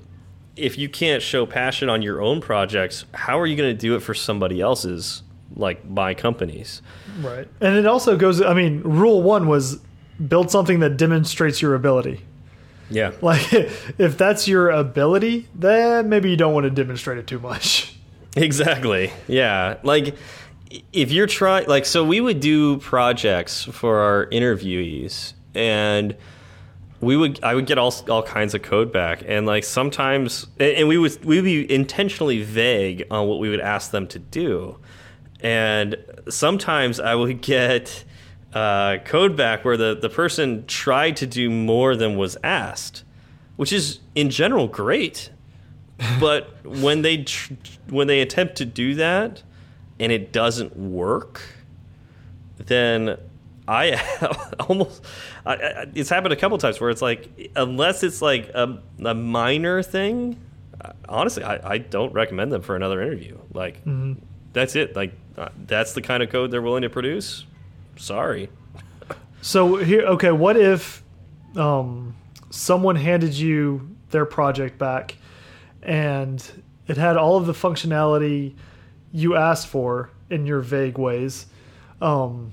[0.56, 3.96] if you can't show passion on your own projects, how are you going to do
[3.96, 5.22] it for somebody else's,
[5.56, 6.82] like my companies?
[7.22, 7.48] Right.
[7.62, 9.80] And it also goes, I mean, rule one was
[10.28, 12.22] build something that demonstrates your ability.
[12.90, 13.12] Yeah.
[13.22, 17.98] Like, if that's your ability, then maybe you don't want to demonstrate it too much.
[18.36, 19.12] Exactly.
[19.28, 19.78] Yeah.
[19.84, 20.16] Like,
[20.92, 26.16] if you're trying, like, so we would do projects for our interviewees, and
[27.02, 30.72] we would, I would get all all kinds of code back, and like sometimes, and
[30.72, 34.20] and we would we would be intentionally vague on what we would ask them to
[34.20, 34.78] do,
[35.40, 35.96] and
[36.30, 38.04] sometimes I would get
[38.56, 43.04] uh, code back where the the person tried to do more than was asked,
[43.56, 45.30] which is in general great
[46.20, 47.54] but when they tr
[47.90, 49.44] when they attempt to do that
[50.00, 51.42] and it doesn't work,
[52.58, 53.18] then
[53.68, 54.02] I
[54.68, 55.04] almost
[55.46, 59.14] I, I, it's happened a couple times where it's like unless it's like a, a
[59.14, 60.40] minor thing,
[61.08, 63.38] honestly, I, I don't recommend them for another interview.
[63.54, 63.82] Like
[64.54, 64.96] that's it.
[64.96, 67.46] Like uh, that's the kind of code they're willing to produce.
[67.96, 68.50] Sorry.
[69.42, 71.04] So here, okay, what if
[71.56, 72.16] um,
[72.50, 75.16] someone handed you their project back
[75.84, 76.44] and
[76.88, 78.56] it had all of the functionality
[79.12, 81.46] you asked for in your vague ways,
[82.02, 82.52] um,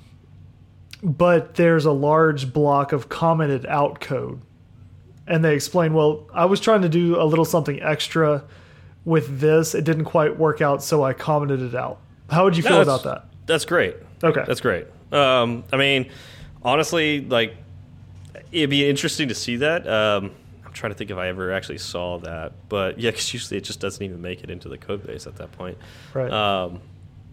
[1.03, 4.41] but there's a large block of commented out code,
[5.27, 8.45] and they explain, well, I was trying to do a little something extra
[9.05, 12.01] with this, it didn't quite work out, so I commented it out.
[12.31, 13.25] How would you feel No, about that?
[13.47, 13.97] That's great.
[14.23, 14.45] Okay.
[14.47, 14.87] That's great.
[15.13, 16.11] Um, I mean,
[16.63, 17.57] honestly, like
[18.51, 19.87] it'd be interesting to see that.
[19.87, 20.33] Um,
[20.65, 23.65] I'm trying to think if I ever actually saw that, but yeah, because usually it
[23.65, 25.79] just doesn't even make it into the code base at that point.
[26.15, 26.31] Right.
[26.31, 26.81] Um,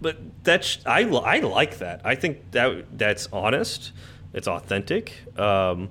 [0.01, 2.01] but that's I I like that.
[2.05, 3.91] I think that that's honest.
[4.33, 5.13] It's authentic.
[5.37, 5.89] Um,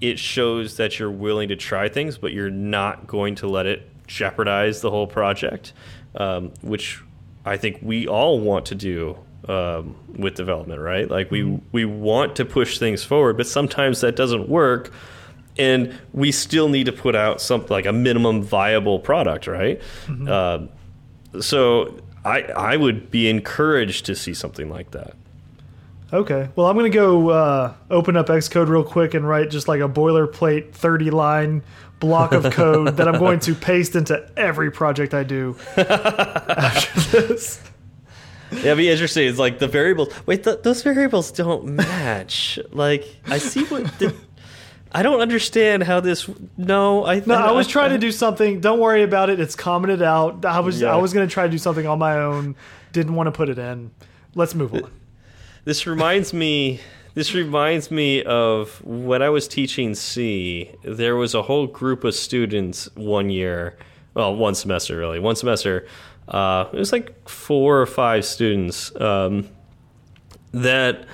[0.00, 3.88] it shows that you're willing to try things, but you're not going to let it
[4.06, 5.72] jeopardize the whole project,
[6.14, 7.02] um, which
[7.44, 11.10] I think we all want to do um, with development, right?
[11.10, 14.92] Like we we want to push things forward, but sometimes that doesn't work,
[15.58, 19.80] and we still need to put out something like a minimum viable product, right?
[20.28, 20.66] Uh,
[21.40, 25.14] so I I would be encouraged to see something like that.
[26.12, 26.48] Okay.
[26.56, 29.80] Well, I'm going to go uh, open up Xcode real quick and write just like
[29.80, 31.62] a boilerplate 30 line
[32.00, 37.62] block of code that I'm going to paste into every project I do after this.
[38.56, 39.28] Yeah, it'd be interesting.
[39.28, 40.08] It's like the variables.
[40.26, 42.58] Wait, th those variables don't match.
[42.72, 44.14] like I see what the.
[44.92, 46.28] I don't understand how this.
[46.56, 47.22] No, I.
[47.24, 48.60] No, I was trying to do something.
[48.60, 49.38] Don't worry about it.
[49.38, 50.44] It's commented out.
[50.44, 50.92] I was Yeah.
[50.92, 52.56] I was going to try to do something on my own.
[52.92, 53.92] Didn't want to put it in.
[54.34, 54.90] Let's move on.
[55.64, 56.80] This reminds me.
[57.14, 60.70] This reminds me of when I was teaching C.
[60.84, 63.76] There was a whole group of students one year,
[64.14, 65.86] well, one semester really, one semester.
[66.30, 69.48] Uh, it was like four or five students um,
[70.52, 71.06] that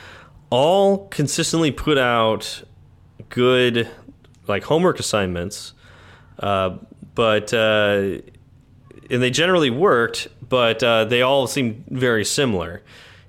[0.51, 2.63] all consistently put out
[3.31, 3.89] good
[4.47, 5.73] like homework assignments,
[6.39, 6.77] uh,
[7.15, 8.19] but uh,
[9.11, 12.83] and they generally worked, but uh, they all seemed very similar.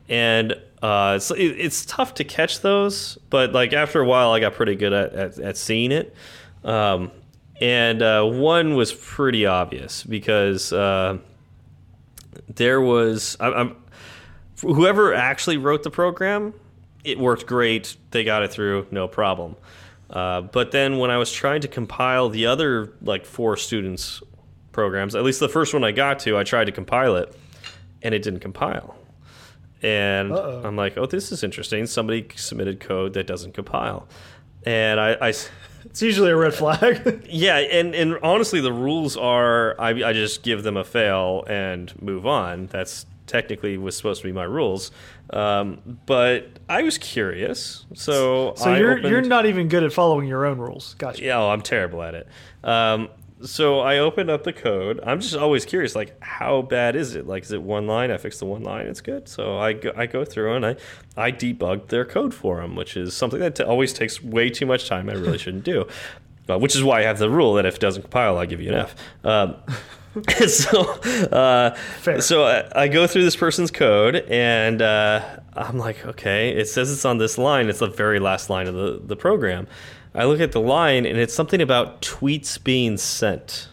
[0.09, 4.39] And uh, it's it, it's tough to catch those, but like after a while, I
[4.39, 6.13] got pretty good at at, at seeing it.
[6.63, 7.11] Um,
[7.59, 11.17] and uh, one was pretty obvious because uh,
[12.47, 13.75] there was I, I'm
[14.61, 16.53] whoever actually wrote the program,
[17.03, 17.95] it worked great.
[18.11, 19.55] They got it through, no problem.
[20.09, 24.21] Uh, but then when I was trying to compile the other like four students'
[24.71, 27.35] programs, at least the first one I got to, I tried to compile it,
[28.01, 28.95] and it didn't compile.
[29.81, 30.63] And Uh-oh.
[30.65, 31.85] I'm like, oh, this is interesting.
[31.85, 34.07] Somebody submitted code that doesn't compile,
[34.65, 35.33] and I, I
[35.89, 37.25] It's usually a red flag.
[37.29, 41.93] yeah, and, and honestly, the rules are I, I just give them a fail and
[42.01, 42.67] move on.
[42.67, 44.91] That's technically was supposed to be my rules.
[45.31, 49.91] Um, but I was curious, so so I you're opened- you're not even good at
[49.91, 50.95] following your own rules.
[50.97, 51.23] Gotcha.
[51.23, 52.27] yeah, oh, I'm terrible at it.
[52.63, 53.09] Um,
[53.43, 54.99] so I opened up the code.
[55.05, 57.27] I'm just always curious, like, how bad is it?
[57.27, 58.11] Like, is it one line?
[58.11, 58.87] I fixed the one line.
[58.87, 59.27] It's good.
[59.27, 60.75] So I go, I go through and I,
[61.15, 64.87] I debugged their code for them, which is something that always takes way too much
[64.87, 65.09] time.
[65.09, 65.87] I really shouldn't do.
[66.49, 68.61] Uh, which is why I have the rule that if it doesn't compile, I give
[68.61, 68.95] you an F.
[69.23, 69.55] Um,
[70.47, 70.81] so,
[71.31, 71.75] uh,
[72.19, 75.23] so I, I, go through this person's code and uh,
[75.53, 77.69] I'm like, okay, it says it's on this line.
[77.69, 79.67] It's the very last line of the, the program.
[80.13, 83.67] I look at the line and it's something about tweets being sent.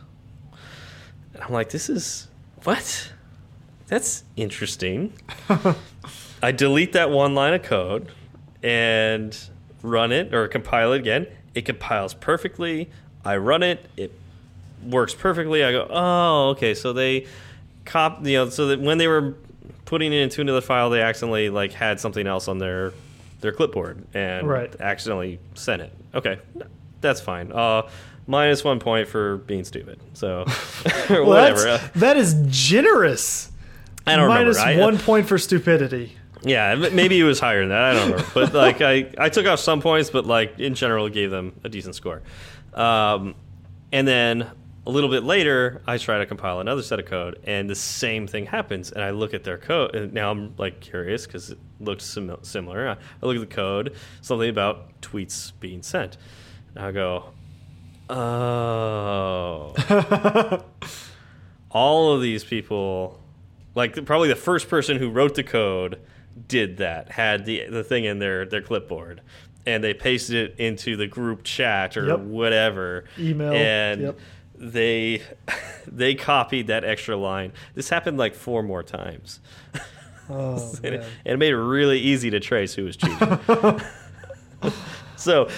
[1.33, 2.29] And I'm like, this is
[2.65, 3.13] what?
[3.87, 5.13] That's interesting.
[6.43, 8.11] I delete that one line of code
[8.63, 9.37] and
[9.83, 11.27] run it or compile it again.
[11.55, 12.91] It compiles perfectly.
[13.25, 13.87] I run it.
[13.97, 14.13] It
[14.85, 15.65] works perfectly.
[15.65, 16.75] I go, oh, okay.
[16.75, 17.27] So they
[17.85, 19.35] cop, you know, so that when they were
[19.85, 22.93] putting it into another file, they accidentally like had something else on their
[23.41, 24.75] their clipboard and right.
[24.81, 25.93] accidentally sent it.
[26.15, 26.39] Okay,
[27.01, 27.53] that's fine.
[27.53, 27.89] Uh,
[28.27, 30.01] minus one point for being stupid.
[30.15, 30.45] So
[31.11, 31.81] well, whatever.
[31.97, 33.51] that is generous.
[34.07, 34.83] I don't minus remember.
[34.83, 36.17] one I, point for stupidity.
[36.43, 37.83] Yeah, maybe it was higher than that.
[37.83, 38.25] I don't know.
[38.35, 41.69] But like, I I took off some points, but like in general, gave them a
[41.69, 42.23] decent score.
[42.75, 43.35] Um,
[43.93, 44.51] and then
[44.87, 48.27] a little bit later, I try to compile another set of code, and the same
[48.27, 48.93] thing happens.
[48.93, 52.37] And I look at their code, and now I'm like curious because it looks sim
[52.43, 52.91] similar.
[52.91, 56.19] I, look at the code, something about tweets being sent.
[56.75, 57.31] And I go,
[58.11, 59.75] oh,
[61.71, 63.19] all of these people,
[63.75, 65.99] like probably the first person who wrote the code
[66.47, 69.23] did that, had the the thing in their their clipboard,
[69.65, 72.21] and they pasted it into the group chat or yep.
[72.21, 74.01] email, email, and.
[74.03, 74.19] Yep
[74.65, 75.23] they
[75.87, 77.53] they copied that extra line.
[77.75, 79.41] This happened like four more times.
[80.29, 83.39] Oh, and, it, and, it, made it really easy to trace who was cheating.
[85.17, 85.49] so,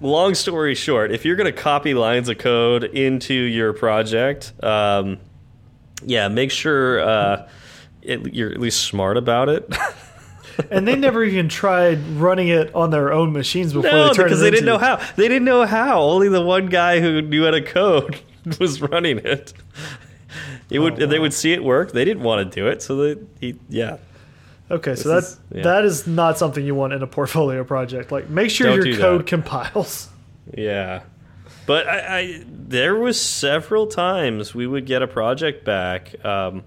[0.00, 5.18] long story short, if you're going to copy lines of code into your project, um,
[6.02, 7.48] yeah, make sure uh,
[8.02, 9.70] it, you're at least smart about it.
[10.70, 14.28] and they never even tried running it on their own machines before no, they turned
[14.28, 14.96] because they didn't know how.
[15.16, 16.00] They didn't know how.
[16.00, 18.20] Only the one guy who knew how to code
[18.60, 19.52] was running it.
[20.70, 21.10] It would oh, wow.
[21.10, 21.92] they would see it work.
[21.92, 23.98] They didn't want to do it, so they he yeah.
[24.70, 25.62] Okay, so that's yeah.
[25.62, 28.10] that is not something you want in a portfolio project.
[28.10, 29.26] Like make sure Don't your code that.
[29.26, 30.08] compiles.
[30.56, 31.02] Yeah.
[31.66, 36.62] But I, I, there was several times we would get a project back um,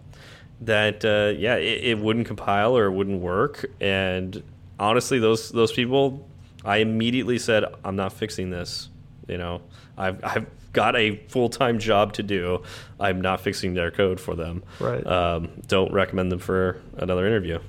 [0.61, 4.41] that uh, yeah it, it, wouldn't compile or it wouldn't work and
[4.79, 6.27] honestly those those people
[6.65, 8.89] I immediately said I'm not fixing this
[9.27, 9.61] you know
[9.97, 12.61] I've I've got a full time job to do.
[12.99, 14.61] I'm not fixing their code for them.
[14.79, 15.05] Right.
[15.07, 17.59] Um, don't recommend them for another interview.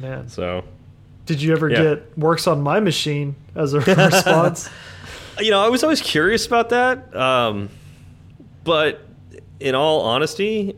[0.00, 0.26] Man.
[0.30, 0.64] So.
[1.26, 1.82] Did you ever yeah.
[1.82, 4.70] get works on my machine as a response?
[5.38, 7.14] you know, I was always curious about that.
[7.14, 7.68] Um,
[8.64, 9.06] but
[9.60, 10.74] in all honesty,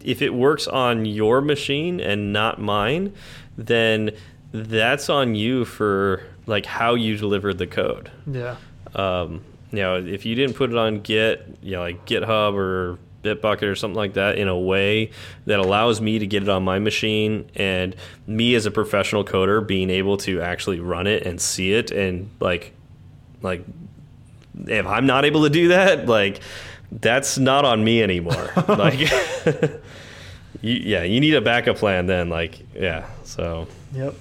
[0.00, 3.14] if it works on your machine and not mine,
[3.56, 4.10] then
[4.50, 8.10] that's on you for like how you delivered the code.
[8.26, 8.56] Yeah.
[8.96, 12.98] Um, you know, if you didn't put it on Git, you know, like GitHub or
[13.22, 15.10] Bitbucket or something like that in a way
[15.46, 19.66] that allows me to get it on my machine and me as a professional coder
[19.66, 22.74] being able to actually run it and see it and like
[23.40, 23.64] like
[24.66, 26.40] if I'm not able to do that, like
[26.90, 28.52] that's not on me anymore.
[28.68, 28.98] like
[30.60, 34.14] you, yeah, you need a backup plan then like yeah, so Yep.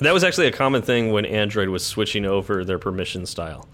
[0.00, 3.68] That was actually a common thing when Android was switching over their permission style.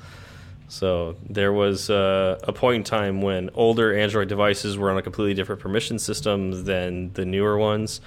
[0.69, 5.03] So there was uh, a point in time when older Android devices were on a
[5.03, 8.01] completely different permission system than the newer ones,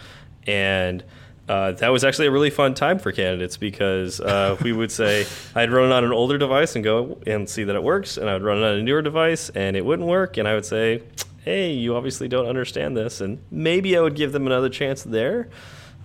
[0.45, 1.03] and
[1.47, 5.25] uh, that was actually a really fun time for candidates because uh, we would say
[5.55, 8.29] I'd run it on an older device and go and see that it works, and
[8.29, 11.01] I'd run it on a newer device and it wouldn't work, and I would say,
[11.43, 15.49] "Hey, you obviously don't understand this," and maybe I would give them another chance there.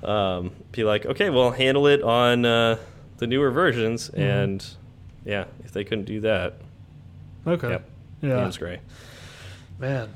[0.05, 2.79] Um, be like, "Okay, well, handle it on uh,
[3.19, 4.43] the newer versions," mm -hmm.
[4.43, 4.67] and
[5.25, 6.55] yeah, they couldn't do that.
[7.47, 7.69] Okay.
[7.69, 7.91] Yep.
[8.23, 8.41] Yeah.
[8.41, 8.81] James Gray.
[9.79, 10.09] Man.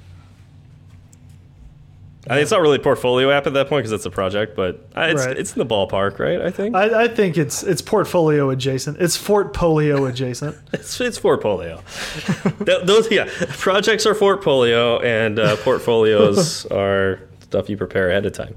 [2.29, 4.55] I mean, it's not really a portfolio app at that point because it's a project,
[4.55, 5.39] but it's right.
[5.39, 6.41] it's in the ballpark, right?
[6.41, 6.75] I think.
[6.75, 9.01] I, I, think it's it's portfolio adjacent.
[9.01, 10.57] It's Fort Polio adjacent.
[10.73, 11.83] it's it's Portfolio.
[12.61, 18.57] Those yeah, projects are Portfolio, and uh, portfolios are stuff you prepare ahead of time.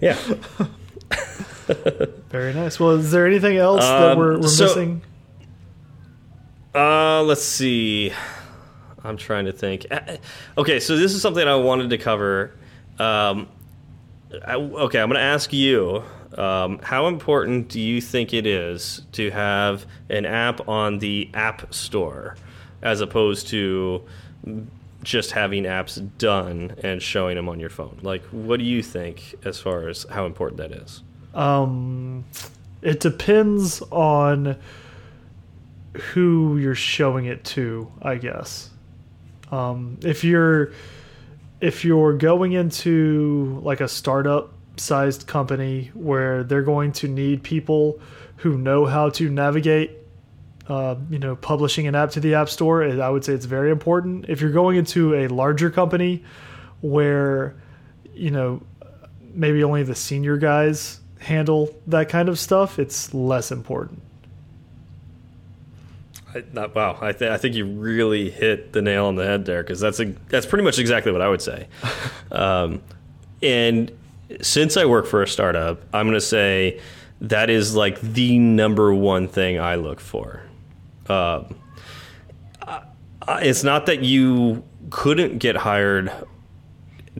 [0.00, 0.18] Yeah.
[2.30, 2.80] Very nice.
[2.80, 5.02] Well, is there anything else um, that we're, we're so, missing?
[6.74, 8.12] Uh, let's see.
[9.02, 9.86] I'm trying to think.
[9.90, 10.16] Uh, uh,
[10.58, 12.52] okay, so this is something I wanted to cover.
[12.98, 13.48] Um,
[14.46, 16.02] I, okay, I'm going to ask you.
[16.36, 21.72] Um, how important do you think it is to have an app on the App
[21.72, 22.36] Store
[22.82, 24.04] as opposed to
[25.04, 27.98] just having apps done and showing them on your phone.
[28.02, 31.02] Like, what do you think as far as how important that is?
[31.34, 32.24] Um,
[32.82, 34.56] it depends on
[35.94, 38.70] who you're showing it to, I guess.
[39.50, 40.72] Um, if you're
[41.60, 48.00] if you're going into like a startup sized company where they're going to need people
[48.36, 49.92] who know how to navigate
[50.68, 53.70] uh, you know publishing an app to the app store i would say it's very
[53.70, 56.24] important if you're going into a larger company
[56.80, 57.54] where
[58.14, 58.62] you know
[59.20, 64.02] maybe only the senior guys handle that kind of stuff it's less important
[66.34, 69.44] I, not, wow, I, th I, think you really hit the nail on the head
[69.44, 71.68] there because that's a, that's pretty much exactly what I would say.
[72.32, 72.82] um,
[73.42, 73.92] and
[74.40, 76.80] since I work for a startup, I'm going to say
[77.20, 80.42] that is like the number one thing I look for.
[81.08, 81.56] Um,
[83.28, 86.12] it's not that you couldn't get hired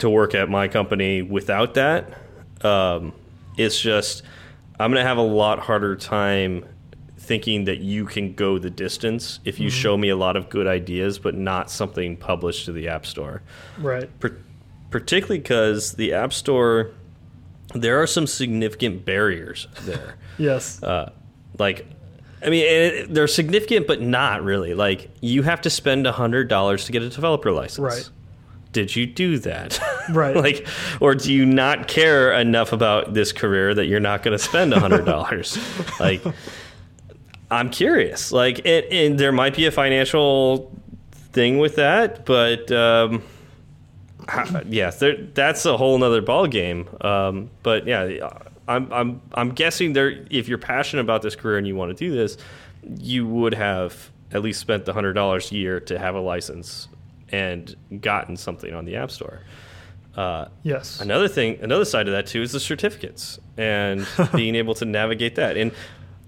[0.01, 2.19] to work at my company without that.
[2.63, 3.13] Um,
[3.57, 4.23] it's just
[4.79, 6.65] I'm going to have a lot harder time
[7.25, 9.83] thinking that you can go the distance if you mm -hmm.
[9.83, 13.41] show me a lot of good ideas, but not something published to the App Store.
[13.79, 14.09] Right.
[14.21, 14.37] Per
[14.91, 16.91] particularly because the App Store,
[17.75, 20.15] there are some significant barriers there.
[20.39, 20.83] yes.
[20.83, 21.11] Uh,
[21.59, 21.85] like,
[22.47, 24.75] I mean, it, they're significant, but not really.
[24.75, 27.97] Like, you have to spend hundred dollars to get a developer license.
[27.97, 28.11] Right
[28.75, 29.81] did you do that?
[30.11, 30.37] Right.
[30.37, 30.67] like,
[31.01, 34.75] or do you not care enough about this career that you're not going to spend
[34.75, 35.57] a hundred dollars?
[35.99, 36.23] like,
[37.51, 38.33] I'm curious.
[38.33, 40.73] Like, it, and there might be a financial
[41.13, 43.23] thing with that, but um,
[44.69, 46.89] yeah, there, that's a whole nother ball game.
[47.01, 48.29] Um, but yeah,
[48.67, 50.25] I'm I'm I'm guessing there.
[50.31, 52.37] If you're passionate about this career and you want to do this,
[52.99, 56.89] you would have at least spent the hundred dollars a year to have a license
[57.31, 59.41] and gotten something on the App Store.
[60.17, 61.01] Uh, yes.
[61.01, 65.35] Another thing, another side of that too, is the certificates and being able to navigate
[65.35, 65.57] that.
[65.57, 65.73] And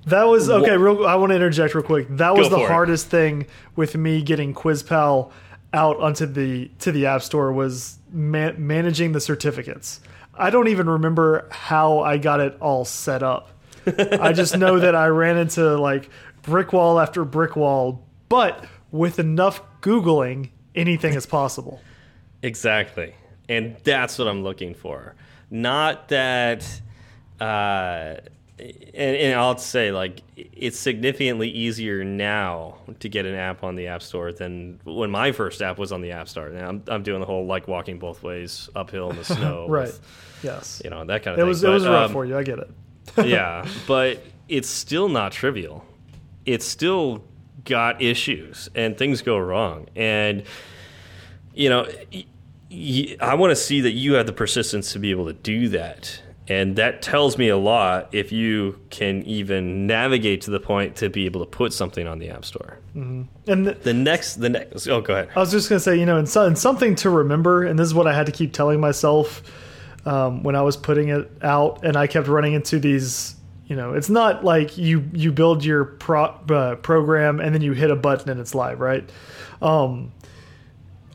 [0.06, 0.76] that was okay.
[0.76, 2.06] Real, I want to interject real quick.
[2.10, 3.10] That was the hardest it.
[3.10, 5.32] thing with me getting QuizPal
[5.72, 10.00] out onto the to the App Store was managing the certificates.
[10.34, 13.50] I don't even remember how I got it all set up.
[13.86, 16.08] I just know that I ran into like
[16.42, 21.80] brick wall after brick wall, but with enough googling, anything is possible.
[22.42, 23.14] Exactly,
[23.48, 25.16] and that's what I'm looking for.
[25.50, 26.80] Not that.
[27.40, 28.16] Uh,
[28.58, 33.88] and, and, I'll say like it's significantly easier now to get an app on the
[33.88, 36.46] App Store than when my first app was on the App Store.
[36.46, 39.88] And I'm I'm doing the whole like walking both ways uphill in the snow, right?
[39.88, 40.00] With,
[40.42, 41.38] yes, you know that kind of.
[41.38, 41.48] It thing.
[41.48, 42.36] was but, it was rough um, for you.
[42.36, 42.70] I get it.
[43.26, 45.84] yeah, but it's still not trivial.
[46.46, 47.24] It's still
[47.64, 50.44] got issues and things go wrong, and
[51.54, 51.86] you know.
[52.68, 56.20] I want to see that you have the persistence to be able to do that
[56.48, 61.10] and that tells me a lot if you can even navigate to the point to
[61.10, 62.78] be able to put something on the App Store.
[62.94, 63.52] Mm -hmm.
[63.52, 65.28] And the, the, next, the next, oh, go ahead.
[65.34, 67.78] I was just going to say, you know, and, so, and, something to remember, and
[67.78, 69.42] this is what I had to keep telling myself
[70.04, 73.34] um, when I was putting it out, and I kept running into these.
[73.68, 77.74] You know, it's not like you you build your pro, uh, program and then you
[77.74, 79.10] hit a button and it's live, right?
[79.60, 80.12] Um,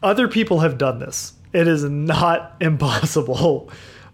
[0.02, 1.34] other people have done this.
[1.54, 3.70] It is not impossible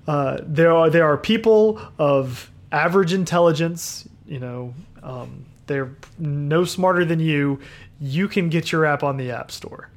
[0.08, 4.08] uh, there are there are people of average intelligence.
[4.26, 7.60] You know, um, they're no smarter than you.
[8.00, 9.90] You can get your app on the App Store.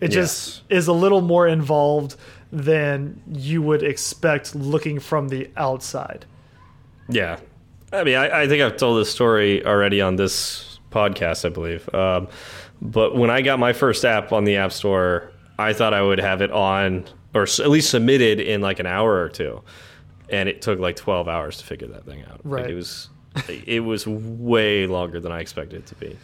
[0.00, 0.14] It yes.
[0.14, 2.16] just is a little more involved
[2.52, 6.26] than you would expect looking from the outside.
[7.08, 7.38] Yeah,
[7.92, 11.92] I mean, I, I think I've told this story already on this podcast, I believe.
[11.94, 12.28] Um,
[12.82, 16.18] but when I got my first app on the App Store, I thought I would
[16.18, 17.04] have it on
[17.34, 19.62] or at least submitted in like an hour or two,
[20.28, 22.40] and it took like twelve hours to figure that thing out.
[22.44, 22.62] Right.
[22.62, 23.08] Like it was,
[23.66, 26.16] it was way longer than I expected it to be.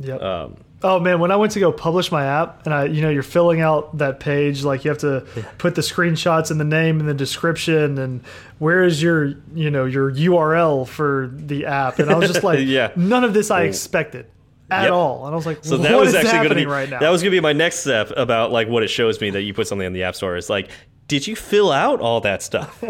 [0.00, 0.14] Yeah.
[0.14, 3.10] Um, oh man, when I went to go publish my app, and I, you know,
[3.10, 5.26] you're filling out that page, like you have to
[5.58, 8.24] put the screenshots and the name and the description, and
[8.58, 12.60] where is your, you know, your URL for the app, and I was just like,
[12.62, 14.26] yeah, none of this I expected
[14.70, 14.92] at yep.
[14.92, 15.24] all.
[15.24, 16.98] And I was like, so that was actually going to be right now?
[17.00, 19.42] That was going to be my next step about like what it shows me that
[19.42, 20.36] you put something in the app store.
[20.36, 20.70] Is like,
[21.06, 22.82] did you fill out all that stuff?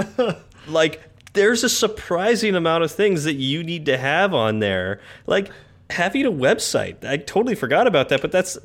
[0.68, 1.02] like,
[1.34, 5.00] there's a surprising amount of things that you need to have on there.
[5.26, 5.50] Like
[5.90, 7.04] having a website.
[7.04, 8.58] I totally forgot about that, but that's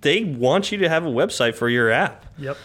[0.00, 2.26] they want you to have a website for your app.
[2.38, 2.56] Yep.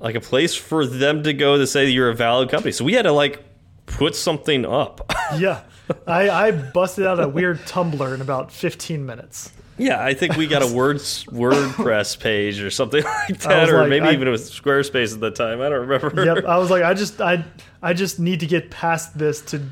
[0.00, 2.72] Like a place for them to go to say you're a valid company.
[2.72, 3.42] So we had to like
[3.86, 5.12] put something up.
[5.36, 5.62] yeah.
[6.06, 9.52] I, I busted out a weird Tumblr in about 15 minutes.
[9.76, 13.90] Yeah, I think we got a words WordPress page or something like that, or like,
[13.90, 15.60] maybe I- even it was Squarespace at the time.
[15.60, 16.24] I don't remember.
[16.24, 16.44] yep.
[16.44, 17.44] I was like, I just I
[17.82, 19.62] I just need to get past this to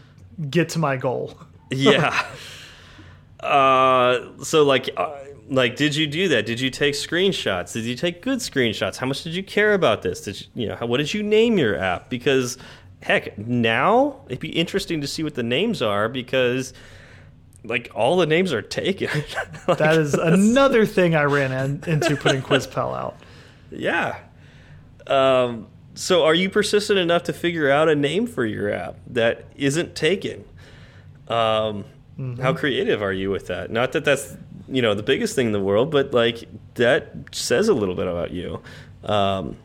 [0.49, 1.37] get to my goal.
[1.71, 2.25] yeah.
[3.41, 5.15] Uh, so like, uh,
[5.49, 6.47] like, did you do that?
[6.47, 7.73] Did you take screenshots?
[7.73, 8.97] Did you take good screenshots?
[8.97, 10.21] How much did you care about this?
[10.23, 12.09] Did you, you know, how, what did you name your app?
[12.11, 12.59] Because
[13.03, 16.73] heck, now it'd be interesting to see what the names are because
[17.65, 19.09] like all the names are taken.
[19.69, 23.17] Like, That is another thing I ran in, into putting QuizPal out.
[23.71, 24.19] Yeah.
[25.07, 29.45] Um, so are you persistent enough to figure out a name for your app that
[29.57, 30.45] isn't taken?
[31.27, 31.85] Um,
[32.41, 33.71] How creative are you with that?
[33.71, 34.37] Not that that's
[34.69, 36.45] you know the biggest thing in the world, but like
[36.75, 38.63] that says a little bit about you.
[39.05, 39.57] Um,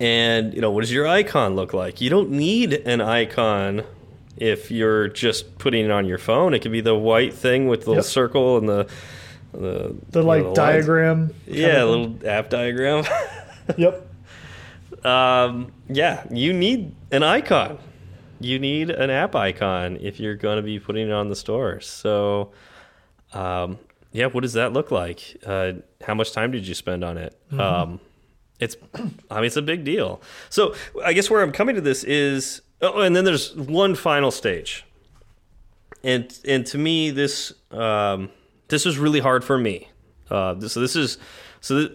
[0.00, 2.00] and you know what does your icon look like?
[2.00, 3.82] You don't need an icon
[4.36, 6.52] if you're just putting it on your phone.
[6.54, 8.04] It could be the white thing with the little Yep.
[8.04, 8.88] circle and the
[9.52, 10.56] the, The like know, lines.
[10.56, 11.34] diagram.
[11.46, 13.04] Yeah, a little app diagram.
[13.76, 14.06] Yep.
[15.04, 17.78] um, yeah, you need an icon.
[18.38, 21.80] You need an app icon if you're going to be putting it on the store.
[21.80, 22.52] So,
[23.32, 23.78] um,
[24.12, 25.36] yeah, what does that look like?
[25.44, 25.72] Uh,
[26.02, 27.36] how much time did you spend on it?
[27.58, 27.98] Um,
[28.60, 28.76] it's,
[29.30, 30.20] I mean, it's a big deal.
[30.50, 34.30] So, I guess where I'm coming to this is, oh, and then there's one final
[34.30, 34.84] stage,
[36.02, 38.30] and and to me, this um,
[38.68, 39.88] this was really hard for me.
[40.30, 41.18] Uh, so this is
[41.60, 41.88] so.
[41.88, 41.92] Th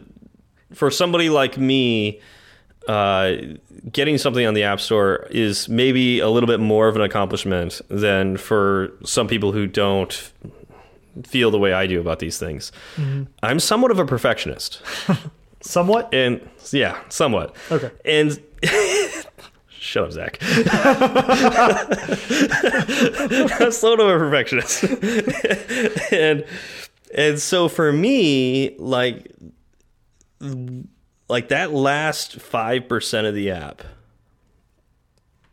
[0.74, 2.22] for somebody like me,
[2.88, 3.34] uh,
[3.92, 7.82] getting something on the App Store is maybe a little bit more of an accomplishment
[7.90, 10.32] than for some people who don't
[11.24, 12.72] feel the way I do about these things.
[13.44, 14.82] I'm somewhat of a perfectionist,
[15.62, 16.14] Somewhat.
[16.14, 17.56] and yeah, somewhat.
[17.72, 17.92] Okay.
[18.06, 18.42] And
[19.70, 20.38] shut up, Zach.
[23.60, 24.84] I'm somewhat of a perfectionist,
[26.12, 26.46] and
[27.16, 29.32] and so for me, like
[31.30, 33.84] like that last 5% of the app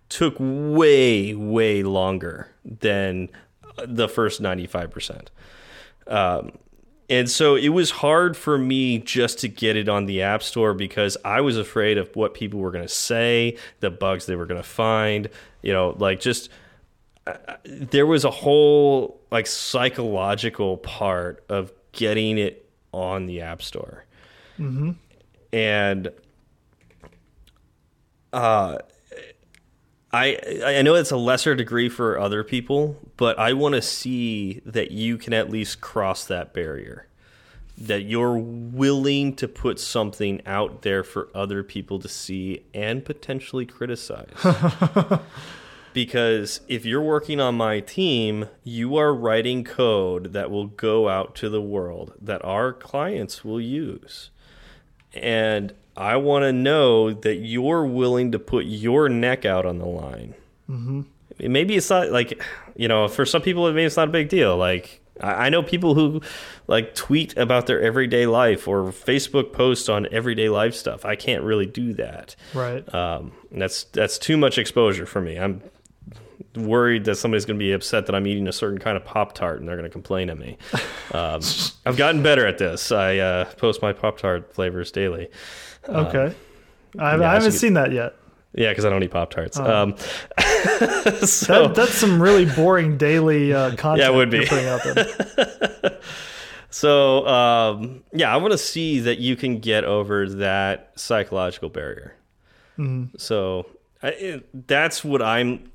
[0.09, 3.29] took way way longer than
[3.87, 5.27] the first 95%
[6.09, 6.53] um,
[7.11, 10.75] and so it was hard for me just to get it on the app store
[10.75, 14.47] because i was afraid of what people were going to say the bugs they were
[14.47, 15.29] going to find
[15.63, 16.51] you know like just
[17.27, 17.35] uh,
[17.65, 24.05] there was a whole like psychological part of getting it on the app store.
[25.53, 26.11] And
[28.33, 28.79] uh
[30.13, 34.63] I I know it's a lesser degree for other people, but I want to see
[34.65, 37.07] that you can at least cross that barrier.
[37.77, 43.67] That you're willing to put something out there for other people to see and potentially
[43.67, 44.33] criticize.
[45.93, 51.37] because if you're working on my team, you are writing code that will go out
[51.37, 54.31] to the world that our clients will use
[55.15, 59.87] and I want to know that you're willing to put your neck out on the
[59.87, 60.35] line.
[60.71, 61.03] Mm-hmm.
[61.41, 62.41] Maybe it's not like,
[62.77, 64.57] you know, for some people, maybe it's not a big deal.
[64.57, 66.23] Like, I I know people who
[66.69, 71.05] like tweet about their everyday life or Facebook post on everyday life stuff.
[71.05, 72.37] I can't really do that.
[72.55, 72.95] Right.
[72.95, 75.37] Um, that's that's too much exposure for me.
[75.37, 75.63] I'm
[76.55, 79.33] worried that somebody's going to be upset that I'm eating a certain kind of Pop
[79.33, 80.59] Tart and they're going to complain at me.
[81.11, 81.41] Um,
[81.87, 82.93] I've gotten better at this.
[82.93, 85.31] I uh, post my Pop Tart flavors daily.
[85.89, 86.35] Okay.
[86.99, 88.15] I, yeah, I haven't so- seen that yet.
[88.55, 89.59] Yeah, because I don't eat Pop Tarts.
[89.59, 89.83] Oh.
[89.83, 89.97] Um,
[91.27, 93.99] so That, that's some really boring daily uh, content.
[93.99, 94.39] Yeah, it would be.
[94.39, 96.01] you're putting out there.
[96.71, 102.15] so um, yeah, I want to see that you can get over that psychological barrier.
[103.17, 103.67] So
[104.03, 105.71] I, it, that's what I'm.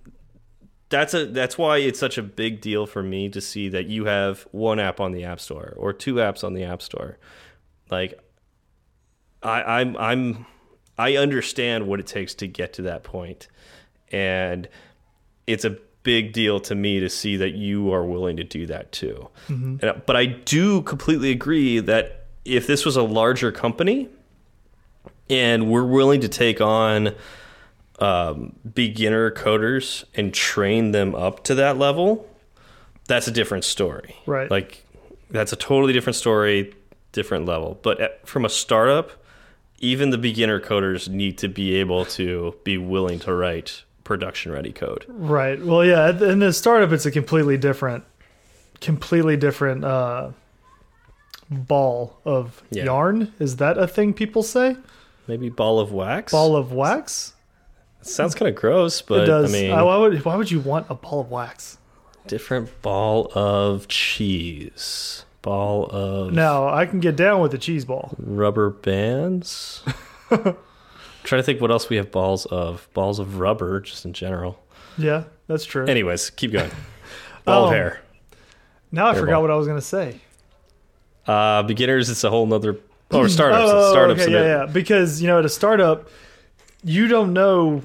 [0.90, 4.06] That's a that's why it's such a big deal for me to see that you
[4.06, 7.18] have one app on the App Store or two apps on the App Store.
[7.92, 8.23] Like,
[9.44, 10.46] I, I'm I'm
[10.98, 13.48] I understand what it takes to get to that point,
[14.12, 14.68] and
[15.48, 18.92] it's a big deal to me to see that you are willing to do that
[18.92, 19.30] too.
[19.48, 24.10] And- but I do completely agree that if this was a larger company
[25.30, 27.16] and we're willing to take on
[28.00, 32.28] um, beginner coders and train them up to that level,
[33.08, 34.16] that's a different story.
[34.26, 34.52] Right.
[34.52, 34.86] Like
[35.30, 36.74] that's a totally different story,
[37.14, 37.80] different level.
[37.82, 39.12] But at, from a startup,
[39.84, 44.72] even the beginner coders need to be able to be willing to write production ready
[44.72, 45.06] code.
[45.10, 45.64] Right.
[45.64, 46.10] Well, yeah.
[46.10, 48.04] In the startup, it's a completely different,
[48.82, 50.32] completely different uh,
[51.50, 52.86] ball of Yeah.
[52.86, 53.34] yarn.
[53.40, 54.78] Is that a thing people say?
[55.28, 56.32] Maybe ball of wax.
[56.32, 57.34] Ball of wax.
[58.02, 59.54] sounds kind of gross, but it does.
[59.54, 61.78] I mean, why would why would you want a ball of wax?
[62.26, 65.26] different ball of cheese.
[65.44, 68.16] Ball of Now I can get down with the cheese ball.
[68.18, 69.84] rubber bands.
[70.30, 72.88] trying to think what else we have balls of.
[72.96, 74.60] Balls of rubber, just in general.
[74.98, 75.86] Yeah, that's true.
[75.86, 76.72] Anyways, keep going.
[77.46, 78.02] Ball of Um, hair.
[78.92, 79.42] now I forgot ball.
[79.44, 80.22] what I was going to say.
[81.28, 82.78] Uh, beginners, it's a whole nother.
[83.12, 83.64] Or startups.
[83.66, 84.22] Oh, startups.
[84.22, 84.42] okay, in it.
[84.46, 84.66] yeah, yeah.
[84.72, 86.10] Because you know, at a startup,
[86.84, 87.82] you don't know,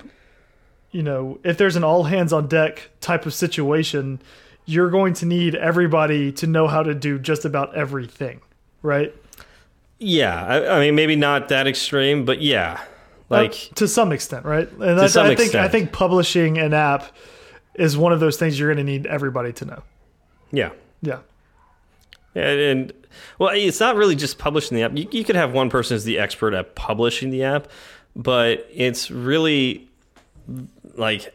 [0.90, 4.20] you know, if there's an all hands on deck type of situation,
[4.68, 8.42] you're going to need everybody to know how to do just about everything,
[8.82, 9.14] right?
[9.98, 12.80] Yeah, I, I mean, maybe not that extreme, but yeah,
[13.30, 14.70] like Uh, to some extent, right?
[14.70, 17.04] And that's, some I think I think publishing an app
[17.74, 19.82] is one of those things you're going to need everybody to know.
[20.52, 21.20] yeah, Yeah.
[22.34, 22.92] and, and
[23.38, 24.96] well, it's not really just publishing the app.
[24.96, 27.68] You, you could have one person as the expert at publishing the app,
[28.14, 29.88] but it's really
[30.94, 31.34] like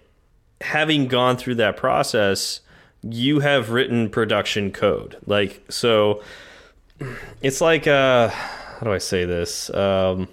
[0.62, 2.60] having gone through that process.
[3.04, 6.22] You have written production code, like so.
[7.42, 9.70] It's like uh, how do I say this?
[9.74, 10.28] Um,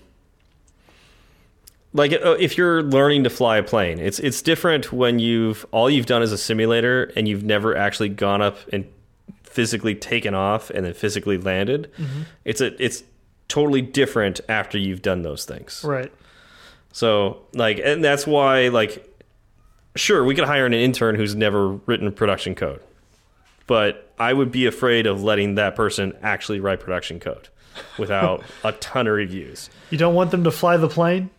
[1.92, 5.90] like uh, if you're learning to fly a plane it's it's different when you've all
[5.90, 8.86] you've done is a simulator and you've never actually gone up and
[9.42, 11.90] physically taken off and then physically landed
[12.44, 13.02] it's a it's
[13.48, 16.12] totally different after you've done those things Right.
[16.92, 19.09] so like and that's why like
[19.96, 22.80] sure we could hire an intern who's never written production code
[23.66, 27.48] but i would be afraid of letting that person actually write production code
[27.98, 31.30] without a ton of reviews You don't want them to fly the plane?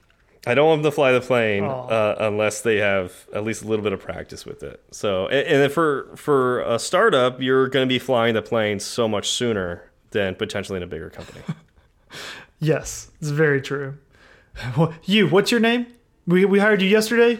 [0.47, 3.68] I don't want them to fly the plane uh, unless they have at least a
[3.68, 4.82] little bit of practice with it.
[4.89, 8.80] So, and, and then for for a startup, you're going to be flying the plane
[8.80, 11.41] so much sooner than potentially in a bigger company.
[12.60, 13.97] Yes, it's very true.
[15.06, 15.86] You, what's your name?
[16.28, 17.39] We we hired you yesterday.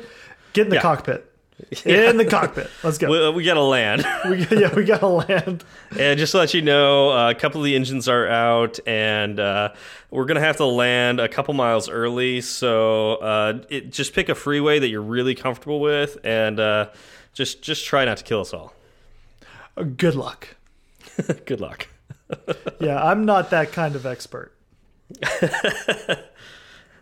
[0.54, 0.82] Get in the Yeah.
[0.82, 1.28] cockpit.
[1.86, 2.72] In the cockpit.
[2.84, 3.08] Let's go.
[3.32, 5.64] we, we got to land, We, yeah, we gotta land.
[5.98, 9.40] and just to let you know, uh, a couple of the engines are out, and
[9.40, 9.70] uh,
[10.10, 12.42] we're going to have to land a couple miles early.
[12.42, 16.90] So, uh, it, just pick a freeway that you're really comfortable with, and uh,
[17.34, 18.74] just just try not to kill us all.
[19.78, 20.56] Uh, Good luck.
[21.46, 21.88] Good luck.
[22.80, 24.52] Yeah, I'm not that kind of expert.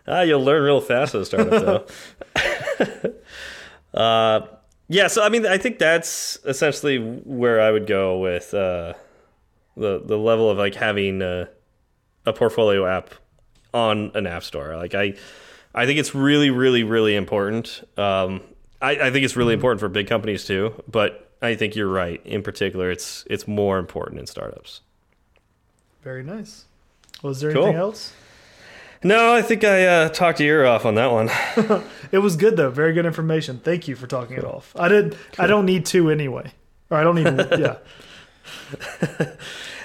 [0.06, 1.86] Ah, you'll learn real fast at a startup,
[2.36, 3.14] though.
[3.94, 4.40] Uh,
[4.88, 8.94] yeah, so I mean, I think that's essentially where I would go with uh,
[9.76, 11.48] the the level of like having a,
[12.26, 13.10] a portfolio app
[13.72, 14.76] on an app store.
[14.76, 15.14] Like I,
[15.74, 17.86] I think it's really, really, really important.
[17.96, 18.40] Um,
[18.82, 22.20] I, I think it's really important for big companies too, but I think you're right.
[22.24, 24.80] In particular, it's it's more important in startups.
[26.02, 26.64] Very nice.
[27.22, 27.64] Was there Cool.
[27.64, 28.12] anything else?
[29.02, 31.30] No, I think I uh, talked your ear off on that one.
[32.12, 32.70] It was good though.
[32.70, 33.60] Very good information.
[33.60, 34.74] Thank you for talking it off.
[34.76, 35.16] I did.
[35.38, 36.52] I don't need two anyway.
[36.90, 37.60] Or I don't need.
[37.60, 37.76] yeah.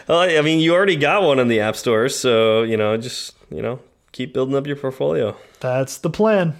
[0.07, 3.35] Well, I mean, you already got one in the app store, so you know, just
[3.49, 3.79] you know,
[4.11, 5.35] keep building up your portfolio.
[5.59, 6.55] That's the plan.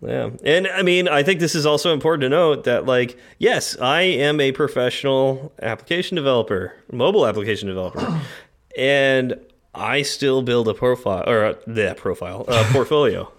[0.00, 3.76] Yeah, and I mean, I think this is also important to note that, like, yes,
[3.78, 8.20] I am a professional application developer, mobile application developer,
[8.78, 9.38] and
[9.74, 13.30] I still build a profile or uh, the profile uh, portfolio.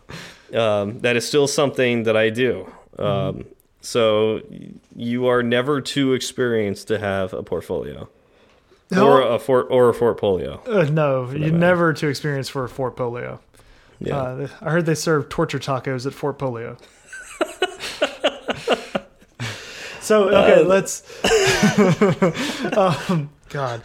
[0.54, 2.72] Um, that is still something that I do.
[2.98, 3.46] Um,
[3.82, 4.42] so
[4.96, 8.10] you are never too experienced to have a portfolio
[8.98, 10.62] or a fort or a portfolio.
[10.66, 13.40] Uh, no, you're never too experienced for a Fort Polio.
[14.00, 14.18] Yeah.
[14.18, 16.78] Uh, I heard they serve torture tacos at Fort Polio.
[20.02, 21.04] so okay, Uh, let's.
[23.10, 23.82] um, God,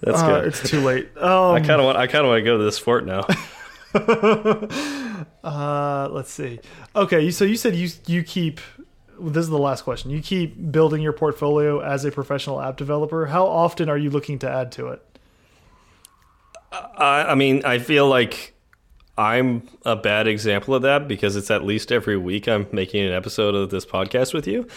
[0.00, 0.48] That's uh, good.
[0.48, 1.10] it's too late.
[1.18, 1.98] Um, I kind of want.
[1.98, 3.26] I kind of want to go to this fort now.
[5.44, 6.60] uh, let's see.
[6.94, 8.60] Okay, so you said you you keep.
[9.20, 10.10] This is the last question.
[10.10, 13.26] You keep building your portfolio as a professional app developer.
[13.26, 15.02] How often are you looking to add to it?
[16.70, 18.54] I, I mean, I feel like
[19.16, 23.12] I'm a bad example of that because it's at least every week I'm making an
[23.12, 24.68] episode of this podcast with you.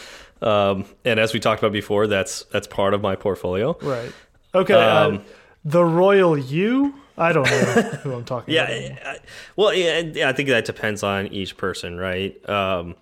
[0.41, 3.77] Um, and as we talked about before, that's that's part of my portfolio.
[3.81, 4.11] Right.
[4.53, 4.73] Okay.
[4.73, 5.23] uh, Um,
[5.65, 6.95] the Royal You.
[7.17, 8.69] I don't know who I'm talking Yeah.
[8.69, 9.05] about.
[9.07, 9.19] I,
[9.55, 12.37] well, yeah, I think that depends on each person, right?
[12.49, 12.95] Um,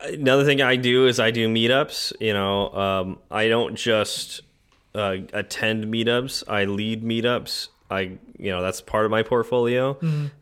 [0.00, 2.12] another thing I do is I do meetups.
[2.20, 4.40] You know, um, I don't just
[4.94, 6.44] uh, attend meetups.
[6.48, 7.68] I lead meetups.
[7.90, 9.96] I, you know, that's part of my portfolio,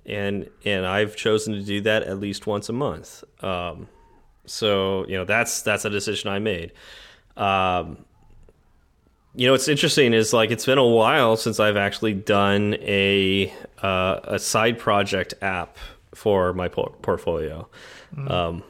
[0.04, 3.22] and and I've chosen to do that at least once a month.
[3.42, 3.88] Um,
[4.46, 6.72] so you know, that's that's a decision I made.
[7.36, 8.04] Um,
[9.36, 13.52] you know, what's interesting is like it's been a while since I've actually done a
[13.82, 15.76] uh, a side project app
[16.14, 17.68] for my por portfolio.
[18.16, 18.62] Um,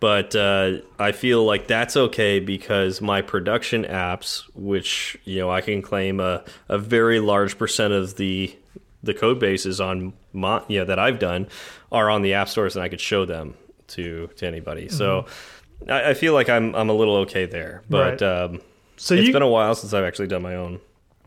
[0.00, 5.60] but uh, I feel like that's okay because my production apps, which you know I
[5.60, 8.56] can claim a, a very large percent of the
[9.04, 11.46] the code bases on my yeah that I've done
[11.92, 13.54] are on the app stores, and I could show them
[13.88, 14.82] to to anybody.
[14.82, 14.98] Mm -hmm.
[14.98, 15.90] So mm-hmm.
[15.90, 18.20] I, I, feel like I'm I'm a little okay there, but.
[18.20, 18.22] Right.
[18.22, 18.60] Um,
[18.98, 20.80] so it's you, been a while since I've actually done my own.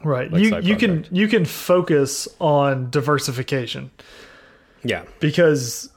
[0.04, 0.32] Right.
[0.32, 3.92] Like, you you can you can focus on diversification.
[4.84, 5.04] Yeah.
[5.20, 5.90] Because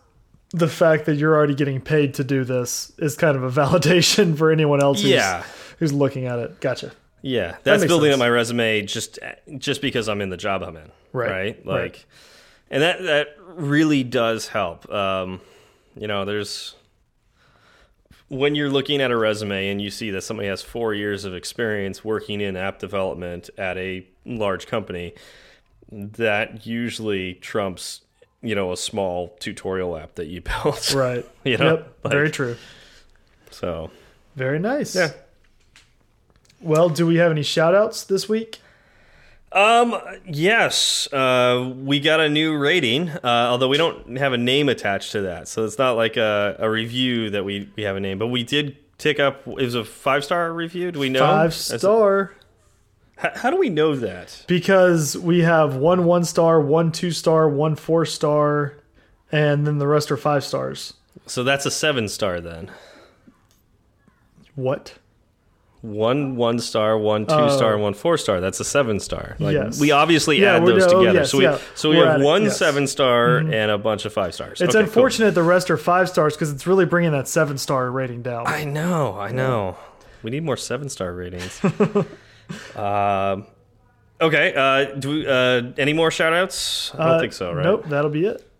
[0.50, 4.36] the fact that you're already getting paid to do this is kind of a validation
[4.36, 5.44] for anyone else who's, yeah.
[5.78, 6.60] who's looking at it.
[6.60, 6.92] Gotcha.
[7.22, 8.20] Yeah, that's that building sense.
[8.20, 9.18] up my resume just
[9.56, 10.90] just because I'm in the job I'm in.
[11.12, 11.30] Right.
[11.30, 11.66] Right.
[11.66, 12.04] Like, right.
[12.70, 14.90] and that that really does help.
[14.92, 15.40] Um,
[15.96, 16.74] you know, there's
[18.34, 21.34] when you're looking at a resume and you see that somebody has four years of
[21.34, 25.14] experience working in app development at a large company,
[25.90, 28.00] that usually trumps
[28.42, 30.92] you know a small tutorial app that you built.
[30.94, 31.24] Right.
[31.44, 31.76] you know.
[31.76, 31.98] Yep.
[32.04, 32.56] Like, Very true.
[33.50, 33.90] So.
[34.36, 34.96] Very nice.
[34.96, 35.12] Yeah.
[36.60, 38.58] Well, do we have any shout outs this week?
[39.54, 39.96] Um,
[40.26, 45.12] yes, uh, we got a new rating, uh, although we don't have a name attached
[45.12, 45.46] to that.
[45.46, 48.42] So it's not like a, a review that we, we have a name, but we
[48.42, 49.46] did tick up.
[49.46, 50.90] It was a five star review.
[50.90, 51.20] Do we know?
[51.20, 52.34] Five star.
[53.16, 54.44] How, how do we know that?
[54.48, 58.74] Because we have one one star, one two star, one four star,
[59.30, 60.94] and then the rest are five stars.
[61.26, 62.72] So that's a seven star then.
[64.56, 64.98] What?
[65.84, 68.40] One one star, one two uh, star, and one four star.
[68.40, 69.36] That's a seven star.
[69.38, 69.78] Like yes.
[69.78, 71.18] we obviously yeah, add those no, together.
[71.20, 71.58] yes, so we yeah.
[71.74, 72.56] so we we're have one yes.
[72.56, 73.54] seven star mm -hmm.
[73.54, 74.60] and a bunch of five stars.
[74.62, 75.44] It's okay, unfortunate cool.
[75.44, 78.46] the rest are five stars because it's really bringing that seven star rating down.
[78.46, 79.76] I know, I know.
[80.22, 81.60] We need more seven star ratings.
[82.76, 83.46] um,
[84.20, 84.54] okay.
[84.56, 86.92] Uh, do we, uh, any more shout outs?
[86.94, 87.52] I don't uh, think so.
[87.52, 87.64] Right?
[87.64, 87.88] Nope.
[87.88, 88.53] That'll be it.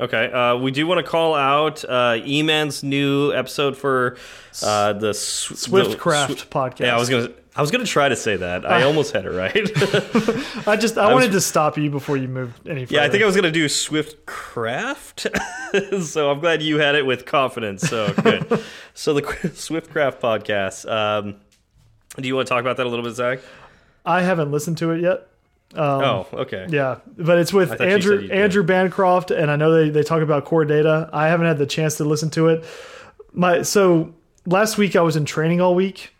[0.00, 0.30] Okay.
[0.32, 4.16] Uh, we do want to call out uh, E-Man's new episode for
[4.62, 6.80] uh, the Swiftcraft Sw podcast.
[6.80, 7.30] Yeah, I was gonna.
[7.54, 8.64] I was gonna try to say that.
[8.64, 9.54] I almost had it right.
[10.66, 12.94] I just I, I wanted was, to stop you before you moved any further.
[12.94, 15.28] Yeah, I think I was gonna do Swiftcraft.
[16.02, 17.82] so I'm glad you had it with confidence.
[17.82, 18.64] So good.
[18.94, 20.90] so the Swiftcraft podcast.
[20.90, 21.36] Um,
[22.16, 23.40] do you want to talk about that a little bit, Zach?
[24.04, 25.28] I haven't listened to it yet.
[25.74, 26.66] Um, oh, okay.
[26.68, 30.64] Yeah, but it's with Andrew Andrew Bancroft, and I know they they talk about core
[30.64, 31.08] data.
[31.12, 32.64] I haven't had the chance to listen to it.
[33.32, 34.14] My so
[34.44, 36.14] last week I was in training all week.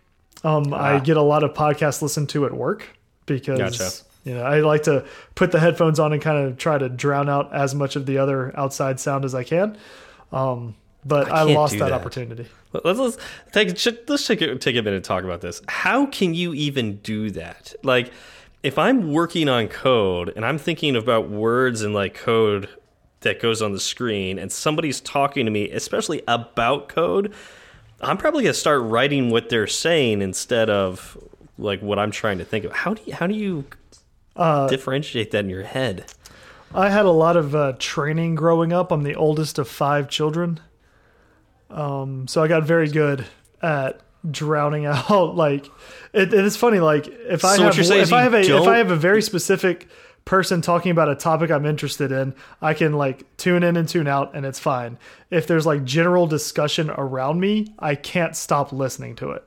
[0.44, 0.96] Um, ah.
[0.96, 2.86] I get a lot of podcasts listened to at work
[3.26, 3.90] because gotcha.
[4.24, 7.28] you know I like to put the headphones on and kind of try to drown
[7.28, 9.76] out as much of the other outside sound as I can.
[10.32, 10.74] Um,
[11.04, 12.46] but I, I lost that, that, opportunity.
[12.72, 13.18] Let's, let's
[13.52, 15.60] take let's take a, take a minute to talk about this.
[15.68, 17.74] How can you even do that?
[17.82, 18.12] Like
[18.62, 22.68] if I'm working on code and I'm thinking about words and like code
[23.20, 27.32] that goes on the screen and somebody's talking to me, especially about code,
[28.00, 31.16] I'm probably gonna start writing what they're saying instead of
[31.58, 32.72] like what I'm trying to think of.
[32.72, 33.64] How do you, how do you
[34.36, 36.12] uh, differentiate that in your head?
[36.74, 38.90] I had a lot of uh, training growing up.
[38.90, 40.58] I'm the oldest of five children,
[41.68, 43.26] um, so I got very good
[43.60, 44.00] at
[44.30, 45.66] drowning out like
[46.12, 48.62] it, it's funny like if I so have if I have a don't...
[48.62, 49.88] if I have a very specific
[50.24, 54.06] person talking about a topic I'm interested in, I can like tune in and tune
[54.06, 54.98] out and it's fine.
[55.30, 59.44] If there's like general discussion around me, I can't stop listening to it.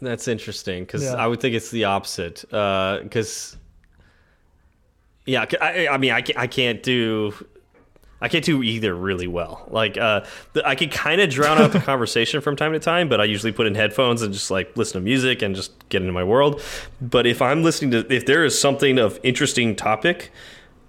[0.00, 1.14] That's interesting because yeah.
[1.14, 2.44] I would think it's the opposite.
[2.48, 3.58] Because, uh,
[5.26, 7.32] yeah, I, I mean, I, I can't do
[8.24, 9.66] I can't do either really well.
[9.68, 10.22] Like, uh,
[10.54, 13.24] the, I can kind of drown out the conversation from time to time, but I
[13.24, 16.24] usually put in headphones and just like listen to music and just get into my
[16.24, 16.62] world.
[17.02, 20.32] But if I'm listening to, if there is something of interesting topic,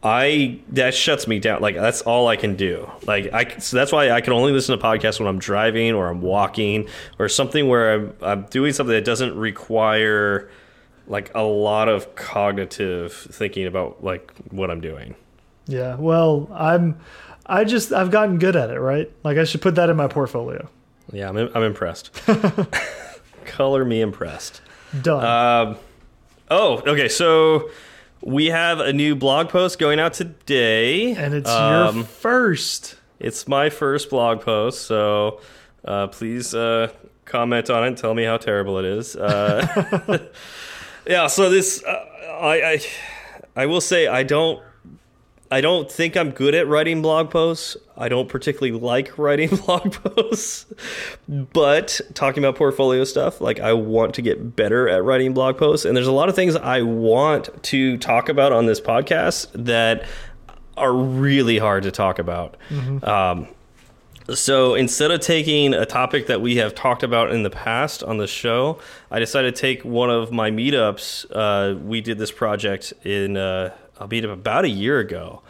[0.01, 1.61] I that shuts me down.
[1.61, 2.89] Like that's all I can do.
[3.05, 6.07] Like I, so that's why I can only listen to podcasts when I'm driving or
[6.07, 6.87] I'm walking
[7.19, 10.49] or something where I'm, I'm doing something that doesn't require
[11.05, 15.15] like a lot of cognitive thinking about like what I'm doing.
[15.67, 16.99] Yeah, well, I'm
[17.45, 19.11] I just I've gotten good at it, right?
[19.23, 20.67] Like I should put that in my portfolio.
[21.11, 22.11] Yeah, I'm I'm impressed.
[23.45, 24.61] Color me impressed.
[25.01, 25.67] Done.
[25.69, 25.77] Um,
[26.49, 27.07] oh, okay.
[27.07, 27.69] So
[28.21, 32.95] we have a new blog post going out today, and it's um, your first.
[33.19, 35.39] It's my first blog post, so
[35.85, 36.91] uh, please uh,
[37.25, 37.87] comment on it.
[37.87, 39.15] and Tell me how terrible it is.
[39.15, 40.27] Uh,
[41.07, 41.27] yeah.
[41.27, 42.05] So this, uh,
[42.41, 42.81] I, I
[43.55, 44.61] I will say I don't
[45.51, 47.77] I don't think I'm good at writing blog posts.
[47.95, 50.65] I don't particularly like writing blog posts.
[51.27, 55.85] But talking about portfolio stuff, like I want to get better at writing blog posts.
[55.85, 60.05] And there's a lot of things I want to talk about on this podcast that
[60.77, 62.57] are really hard to talk about.
[62.69, 63.07] Mm -hmm.
[63.07, 63.47] um,
[64.33, 68.17] So instead of taking a topic that we have talked about in the past on
[68.17, 68.79] the show,
[69.11, 71.25] I decided to take one of my meetups.
[71.31, 75.41] Uh, we did this project in uh, a meetup about a year ago,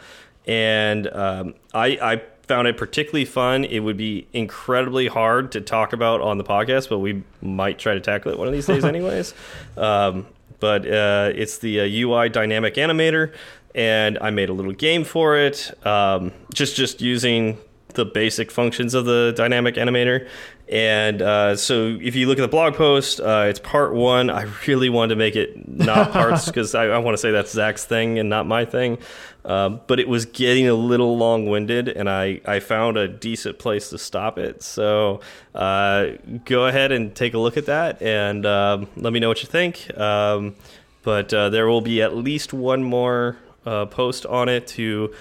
[0.46, 3.64] and um, I, I found it particularly fun.
[3.64, 7.94] It would be incredibly hard to talk about on the podcast, but we might try
[7.94, 9.34] to tackle it one of these days, anyways.
[9.76, 10.26] Um,
[10.60, 13.34] but uh, it's the uh, UI dynamic animator,
[13.74, 17.58] and I made a little game for it, um, just just using
[17.96, 20.28] the basic functions of the dynamic animator.
[20.68, 24.30] And uh, so if you look at the blog post, uh, it's part one.
[24.30, 27.52] I really wanted to make it not parts because I, I want to say that's
[27.52, 28.98] Zach's thing and not my thing.
[29.44, 33.60] Um, but it was getting a little long winded, and I, I found a decent
[33.60, 34.60] place to stop it.
[34.64, 35.20] So
[35.54, 36.08] uh,
[36.44, 39.48] go ahead and take a look at that and um, let me know what you
[39.48, 39.96] think.
[39.96, 40.56] Um,
[41.04, 45.14] but uh, there will be at least one more uh, post on it to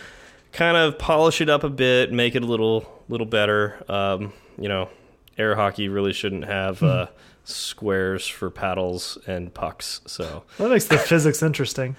[0.56, 3.84] kind of polish it up a bit, make it a little little better.
[3.88, 4.89] Um, you know,
[5.38, 7.08] air hockey really shouldn't have uh,
[7.43, 10.01] squares for paddles and pucks.
[10.08, 11.95] So that makes the physics interesting.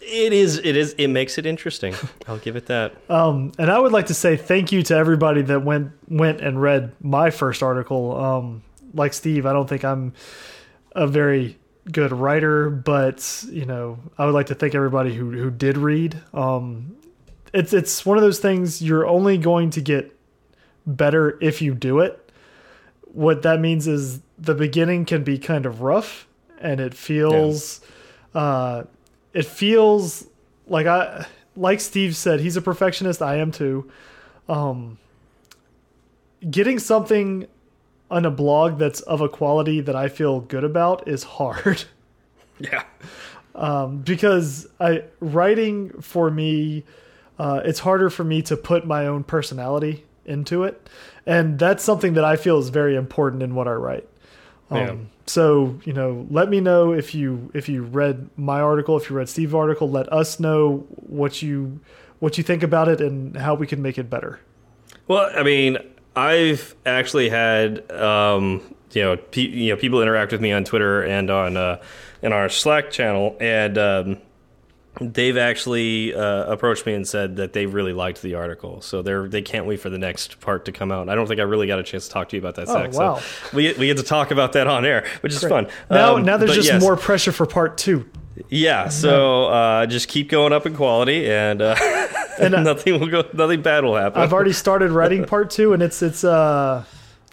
[0.00, 0.58] It is.
[0.58, 0.92] It is.
[0.94, 1.94] It makes it interesting.
[2.28, 2.94] I'll give it that.
[3.10, 6.60] Um, and I would like to say thank you to everybody that went went and
[6.60, 8.16] read my first article.
[8.16, 8.62] Um,
[8.94, 10.14] like Steve, I don't think I'm
[10.92, 11.58] a very
[11.90, 16.20] good writer, but you know, I would like to thank everybody who who did read.
[16.32, 16.96] Um,
[17.56, 20.14] it's it's one of those things you're only going to get
[20.86, 22.30] better if you do it.
[23.12, 26.28] What that means is the beginning can be kind of rough,
[26.60, 27.80] and it feels.
[28.34, 28.40] Yeah.
[28.40, 28.84] Uh,
[29.32, 30.26] it feels
[30.66, 31.26] like I
[31.56, 33.22] like Steve said, he's a perfectionist.
[33.22, 33.90] I am too.
[34.48, 34.98] Um,
[36.48, 37.46] getting something
[38.10, 41.84] on a blog that's of a quality that I feel good about is hard.
[42.58, 42.84] Yeah.
[43.58, 46.84] Um, because I writing for me,
[47.38, 50.88] uh, it's harder for me to put my own personality into it,
[51.26, 54.08] and that's something that I feel is very important in what I write.
[54.70, 54.94] Um, yeah.
[55.26, 59.16] So you know, let me know if you if you read my article, if you
[59.16, 59.90] read Steve's article.
[59.90, 61.80] Let us know what you
[62.18, 64.40] what you think about it and how we can make it better.
[65.08, 65.78] Well, I mean,
[66.14, 68.62] I've actually had um,
[68.92, 71.82] you know you know people interact with me on Twitter and on uh,
[72.22, 74.18] in our Slack channel, and um,
[75.00, 79.28] they've actually uh, approached me and said that they really liked the article, so they're
[79.28, 81.08] they can't wait for the next part to come out.
[81.08, 82.68] I don't think I really got a chance to talk to you about that.
[82.68, 83.18] Oh, wow!
[83.18, 85.50] So we we get to talk about that on air, which is Great.
[85.50, 85.66] fun.
[85.90, 86.80] Now um, now there's just yes.
[86.80, 88.08] more pressure for part two.
[88.48, 91.74] Yeah, so uh, just keep going up in quality, and, uh,
[92.38, 94.20] and uh, nothing will go, nothing bad will happen.
[94.20, 96.84] I've already started writing part two, and it's it's uh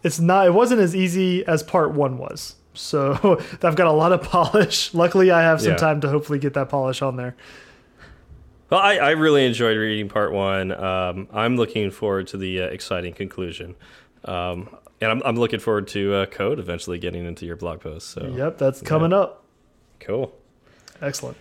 [0.04, 2.56] it's not it wasn't as easy as part one was.
[2.74, 4.94] So I've got a lot of polish.
[4.94, 5.78] Luckily, I have some yeah.
[5.78, 7.36] time to hopefully get that polish on there.
[8.70, 10.72] Well, I, I really enjoyed reading part one.
[10.72, 13.76] Um, I'm looking forward to the uh, exciting conclusion.
[14.26, 14.70] Um,
[15.00, 18.10] and I'm, I'm looking forward to uh, code eventually getting into your blog post.
[18.10, 19.18] So Yep, that's coming yeah.
[19.18, 19.44] up.
[20.00, 20.34] Cool.
[21.02, 21.38] Excellent.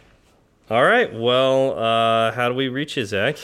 [0.68, 1.12] All right.
[1.12, 3.36] Well, uh, how do we reach you, Zach?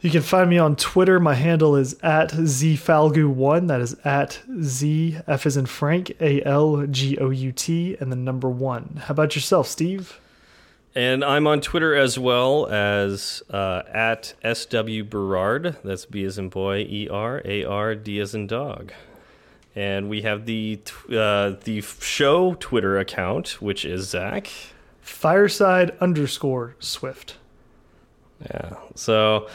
[0.00, 1.18] You can find me on Twitter.
[1.18, 3.68] My handle is at zfalgout1.
[3.68, 8.12] That is at z f is in Frank a l g o u t and
[8.12, 9.00] the number one.
[9.04, 10.20] How about yourself, Steve?
[10.94, 15.76] And I'm on Twitter as well as uh, at sw Berard.
[15.84, 18.92] That's B as in boy, E R A R D as in dog.
[19.74, 20.78] And we have the
[21.10, 24.50] uh, the show Twitter account, which is Zach
[25.00, 27.36] Fireside underscore Swift.
[28.42, 28.76] Yeah.
[28.94, 29.48] So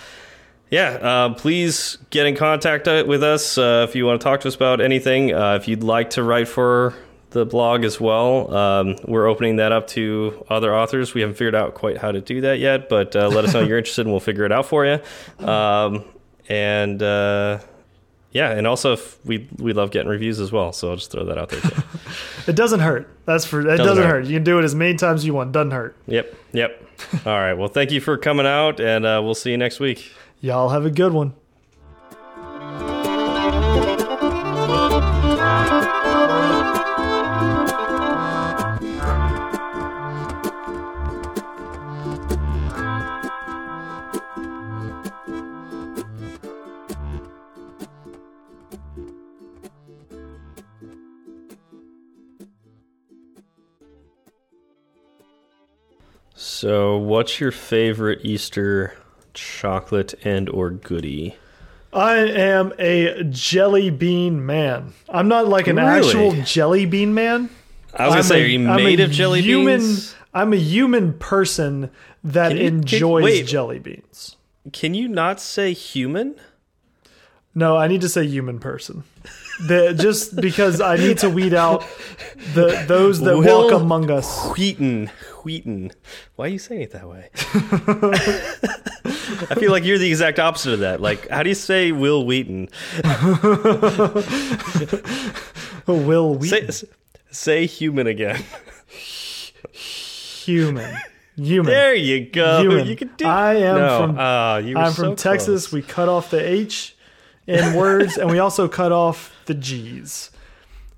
[0.72, 4.40] yeah, uh, please get in contact uh, with us uh, if you want to talk
[4.40, 5.34] to us about anything.
[5.34, 6.96] Uh, if you'd like to write for
[7.32, 11.14] the blog as well, um, we're opening that up to other authors.
[11.14, 13.60] We haven't figured out quite how to do that yet, but uh, let us know
[13.60, 15.46] you're interested and we'll figure it out for you.
[15.46, 16.06] Um,
[16.48, 17.60] and uh,
[18.32, 21.38] yeah, and also we we love getting reviews as well, so I'll just throw that
[21.38, 21.60] out there.
[21.60, 21.84] Too.
[22.48, 23.14] it doesn't hurt.
[23.26, 24.24] That's for it doesn't, doesn't hurt.
[24.24, 24.26] hurt.
[24.28, 25.52] You can do it as many times as you want.
[25.52, 25.98] Doesn't hurt.
[26.08, 26.82] Yep, yep.
[27.26, 27.56] All right.
[27.56, 30.14] Well, thank you for coming out, and we'll see you next week.
[30.44, 31.36] Y'all have a good one.
[56.34, 58.96] So, what's your favorite Easter
[59.34, 61.36] chocolate and or goodie?
[61.94, 64.94] I am a jelly bean man.
[65.10, 66.08] I'm not like an really?
[66.08, 67.50] actual jelly bean man.
[67.94, 70.16] I was gonna say, a, are you made of jelly human, beans?
[70.34, 71.92] I'm a human person
[72.24, 74.38] that you, enjoys can, jelly beans.
[74.72, 76.36] Can you not say human?
[77.54, 79.04] No, I need to say human person.
[79.68, 81.86] The, just because I need to weed out
[82.54, 84.50] the those that Will walk among us.
[84.56, 85.08] Wheaton.
[85.44, 85.92] Wheaton.
[86.38, 87.30] Why are you saying it that way?
[89.52, 91.02] I feel like you're the exact opposite of that.
[91.02, 92.70] Like, how do you say Wil Wheaton?
[95.88, 96.70] Will we Say,
[97.32, 98.44] say human again.
[99.74, 100.96] human?
[101.38, 101.66] Human.
[101.72, 102.62] There you go.
[102.62, 102.88] Human.
[102.88, 103.26] You can do.
[103.26, 104.00] I am no.
[104.08, 105.68] from- ah, you were I'm so from Texas.
[105.68, 105.72] close.
[105.74, 106.96] We cut off the H
[107.52, 110.32] in words, and we also cut off the G's.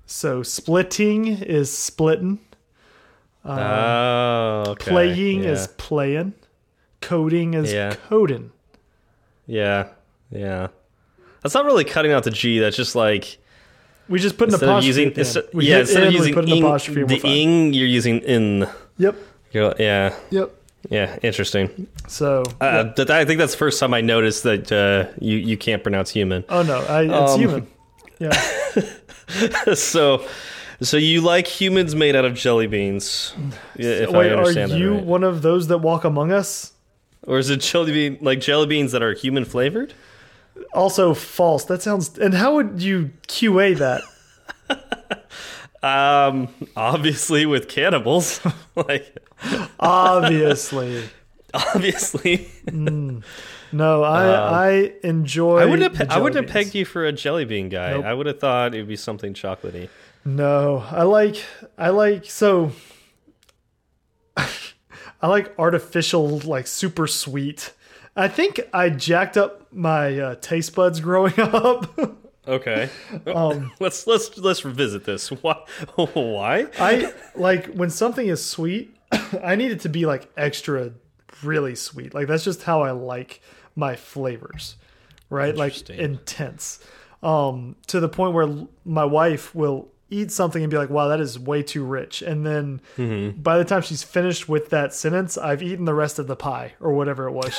[0.06, 2.38] So splitting is splitting.
[3.44, 4.90] Uh, oh, okay.
[4.90, 5.50] Playing yeah.
[5.50, 6.32] is playing.
[7.00, 7.94] Coding is Yeah.
[8.08, 8.52] coding.
[9.46, 9.88] Yeah,
[10.30, 10.68] yeah.
[11.42, 12.58] That's not really cutting out the G.
[12.58, 13.36] That's just like
[14.08, 14.86] We just put an instead of apostrophe.
[14.86, 15.26] using at the end.
[15.26, 17.00] instead, We yeah hit instead of in, we using put an ing, apostrophe.
[17.02, 17.30] and the fine.
[17.32, 18.66] ing, you're using in.
[18.98, 19.16] Yep.
[19.52, 20.50] You're, yeah, Yep.
[20.90, 21.18] Yeah.
[21.22, 21.86] Interesting.
[22.08, 22.42] So.
[22.60, 25.82] Uh, that, I think that's the first time I noticed that uh, you you can't
[25.82, 26.44] pronounce human.
[26.48, 27.66] oh no, I, it's Um, human.
[28.18, 28.30] Yeah.
[29.74, 30.24] so,
[30.80, 33.34] so you like humans made out of jelly beans?
[33.76, 35.04] If Wait, I are understand that you right.
[35.04, 36.72] one of those that walk among us?
[37.26, 39.94] or is it jelly bean like jelly beans that are human flavored?
[40.72, 41.64] Also false.
[41.64, 42.18] That sounds.
[42.18, 44.02] And how would you QA that?
[45.84, 48.40] Um, obviously with cannibals,
[48.76, 49.18] like
[49.78, 51.04] Obviously.
[51.54, 52.48] obviously.
[52.72, 55.58] No, I I enjoy.
[55.58, 57.90] I wouldn't have, I wouldn't have pegged you for a jelly bean guy.
[57.90, 58.04] Nope.
[58.04, 59.88] I would have thought it would be something chocolatey.
[60.24, 61.44] No, I like
[61.76, 62.72] I like so
[64.36, 64.46] I
[65.26, 67.72] like artificial like super sweet.
[68.16, 72.23] I think I jacked up my uh, taste buds growing up.
[72.46, 72.88] Okay.
[73.26, 75.28] um let's let's let's revisit this.
[75.42, 75.64] Why?
[75.96, 76.66] Why?
[76.78, 78.96] I like when something is sweet,
[79.42, 80.92] I need it to be like extra
[81.42, 82.14] really sweet.
[82.14, 83.40] Like that's just how I like
[83.76, 84.76] my flavors.
[85.30, 85.56] Right?
[85.56, 86.80] Like intense.
[87.22, 88.48] Um to the point where
[88.84, 92.44] my wife will eat something and be like, "Wow, that is way too rich." And
[92.46, 93.40] then Mm-hmm.
[93.40, 96.74] by the time she's finished with that sentence, I've eaten the rest of the pie
[96.78, 97.54] or whatever it was.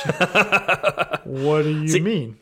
[1.24, 2.38] what do you mean?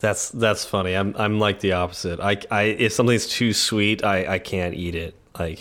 [0.00, 0.94] That's that's funny.
[0.94, 2.20] I'm I'm like the opposite.
[2.20, 5.14] I I if something's too sweet, I I can't eat it.
[5.38, 5.60] Like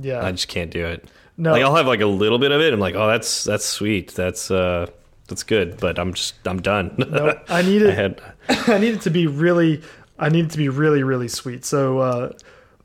[0.00, 0.24] Yeah.
[0.24, 1.08] I just can't do it.
[1.36, 1.52] No.
[1.52, 2.72] Like I'll have like a little bit of it.
[2.72, 4.14] I'm like, oh, that's that's sweet.
[4.14, 4.86] That's uh
[5.28, 5.78] that's good.
[5.78, 6.94] But I'm just I'm done.
[7.10, 9.82] No, I need it I had I need it to be really
[10.18, 11.64] I need it to be really really sweet.
[11.64, 12.32] So uh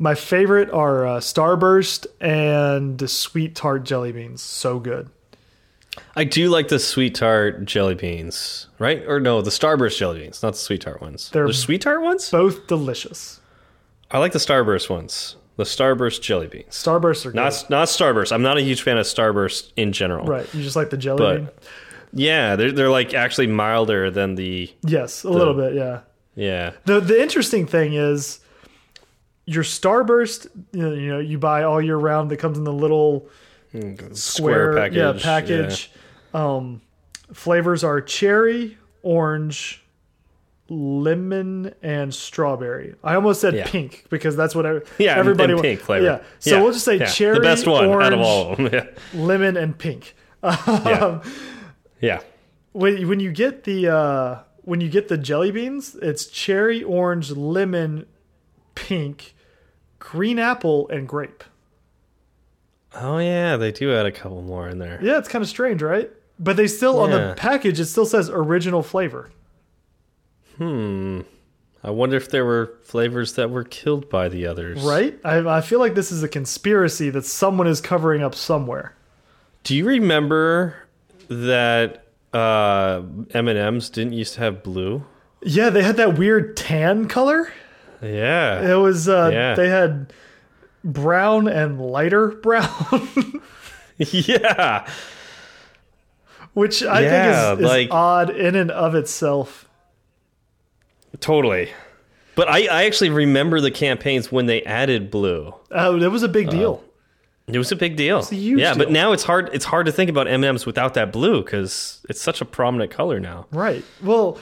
[0.02, 4.42] my favorite are uh, Starburst and the sweet tart jelly beans.
[4.42, 5.10] So good.
[6.16, 9.04] I do like the sweet tart jelly beans, right?
[9.08, 11.30] Or no, the Starburst jelly beans, not the sweet tart ones.
[11.32, 12.30] They're- the sweet tart ones.
[12.30, 13.40] Both delicious.
[14.12, 15.36] I like the Starburst ones.
[15.58, 16.68] The Starburst jelly beans.
[16.74, 17.36] Starburst are good.
[17.36, 18.32] Not not Starburst.
[18.32, 20.26] I'm not a huge fan of Starburst in general.
[20.26, 20.48] right.
[20.54, 21.50] You just like the jelly But- bean?
[22.14, 26.00] Yeah, they're they're like actually milder than the Yes, a little bit, yeah.
[26.34, 26.72] yeah.
[26.86, 28.40] The the interesting thing is
[29.46, 33.28] your Starburst, you know, you buy all year round that comes in the little
[33.72, 34.98] Square, square package.
[34.98, 35.92] yeah, package.
[36.34, 36.82] Um,
[37.34, 39.84] flavors are cherry, orange,
[40.70, 42.96] lemon, and strawberry.
[43.04, 43.68] I almost said Yeah.
[43.68, 46.06] pink because that's what I, Yeah, everybody and wa- pink flavor.
[46.06, 47.06] Yeah, so we'll just say yeah.
[47.06, 48.88] cherry, the best one orange, out of all of them.
[49.14, 50.16] Lemon, and pink.
[50.44, 51.22] Yeah.
[52.02, 52.20] yeah.
[52.72, 57.32] When when you get the uh, when you get the jelly beans, it's cherry, orange,
[57.32, 58.06] lemon,
[58.76, 59.36] pink,
[59.98, 61.44] green apple, and grape.
[62.96, 65.00] Oh yeah, they do add a couple more in there.
[65.02, 66.10] Yeah, it's kind of strange, right?
[66.40, 69.30] But they still on the package it still says original flavor.
[70.58, 71.22] Hmm.
[71.84, 74.82] I wonder if there were flavors that were killed by the others.
[74.82, 75.18] Right?
[75.24, 78.96] I, I feel like this is a conspiracy that someone is covering up somewhere.
[79.64, 80.76] Do you remember
[81.30, 85.06] that uh, M and M's didn't used to have blue?
[85.42, 87.52] Yeah, they had that weird tan color.
[88.02, 88.72] Yeah.
[88.74, 89.56] It was uh, Yeah.
[89.56, 90.12] they had
[90.84, 93.42] brown and lighter brown,
[93.98, 94.88] yeah.
[96.54, 99.68] which I Yeah, think is, is like- odd in and of itself.
[101.20, 101.70] Totally.
[102.36, 105.54] But I, I actually remember the campaigns when they added blue.
[105.72, 106.84] Uh, it was a big deal.
[107.48, 108.20] It was a big deal.
[108.32, 109.50] a yeah, but now it's hard.
[109.54, 112.92] It's hard to think about M Ms without that blue because it's such a prominent
[112.92, 113.48] color now.
[113.52, 113.84] Right.
[114.04, 114.38] Well,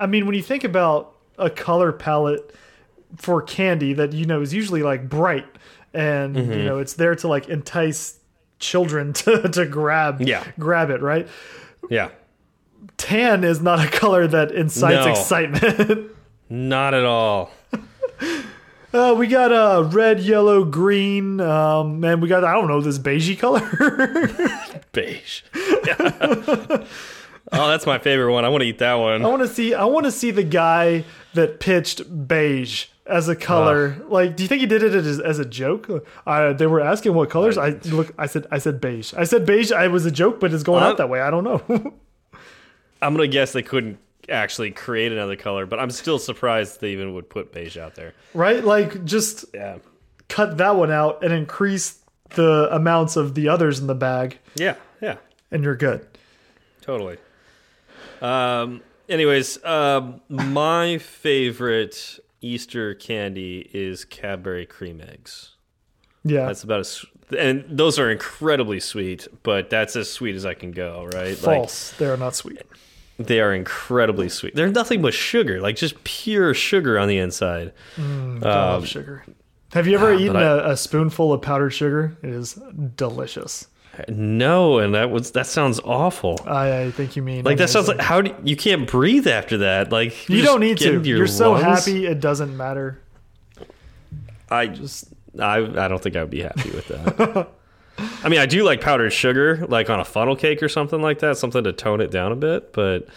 [0.00, 2.52] I mean, when you think about a color palette
[3.16, 5.46] for candy that you know is usually like bright
[5.94, 6.52] and Mm-hmm.
[6.52, 8.18] you know it's there to like entice
[8.58, 10.44] children to to grab Yeah.
[10.58, 11.28] grab it, right?
[11.88, 12.08] Yeah,
[12.96, 15.10] Tan is not a color that incites No.
[15.12, 16.10] excitement.
[16.50, 17.50] not at all.
[18.92, 22.98] uh, we got uh, red, yellow, green, um, and we got I don't know this
[22.98, 23.60] beigey color.
[24.92, 25.42] Beige.
[27.52, 28.44] Oh, that's my favorite one.
[28.44, 29.24] I want to eat that one.
[29.24, 29.72] I want to see.
[29.74, 31.04] I want to see the guy
[31.34, 33.96] that pitched beige as a color.
[34.08, 35.88] Like, do you think he did it as, as a joke?
[36.26, 37.56] Uh, they were asking what colors.
[37.58, 38.12] I look.
[38.18, 38.46] I said.
[38.50, 39.14] I said beige.
[39.14, 39.72] I said beige.
[39.72, 41.20] I was a joke, but it's going Uh, out that way.
[41.20, 41.62] I don't know.
[43.02, 43.98] I'm gonna guess they couldn't
[44.28, 48.14] actually create another color, but I'm still surprised they even would put beige out there.
[48.34, 48.64] right?
[48.64, 49.76] Like, just Yeah.
[50.28, 51.98] cut that one out and increase
[52.30, 54.74] the amounts of the others in the bag, Yeah.
[55.00, 55.16] Yeah.
[55.52, 56.06] and you're good.
[56.80, 57.18] Totally.
[58.20, 58.80] Um.
[59.08, 65.52] Anyways, um, my favorite Easter candy is Cadbury cream eggs.
[66.24, 66.46] Yeah.
[66.46, 67.04] That's about as,
[67.36, 71.36] and those are incredibly sweet, but that's as sweet as I can go, right?
[71.36, 71.92] False.
[71.92, 72.62] they are not sweet.
[73.18, 74.54] They are incredibly sweet.
[74.54, 77.72] They're nothing but sugar, like just pure sugar on the inside.
[77.96, 79.24] I love sugar.
[79.72, 82.16] Have you ever ah, eaten but a a spoonful of powdered sugar?
[82.22, 82.58] It is
[82.94, 83.66] delicious.
[84.08, 86.38] No, and that was that sounds awful.
[86.46, 89.58] I, I think you mean Like that sounds like how do you can't breathe after
[89.58, 89.92] that?
[89.92, 91.02] Like you don't need to.
[91.02, 93.00] your You're so happy it doesn't matter.
[94.50, 97.48] I just I I don't think I would be happy with that.
[98.22, 101.20] I mean, I do like powdered sugar, like on a funnel cake or something like
[101.20, 102.72] that, something to tone it down a bit.
[102.72, 103.08] But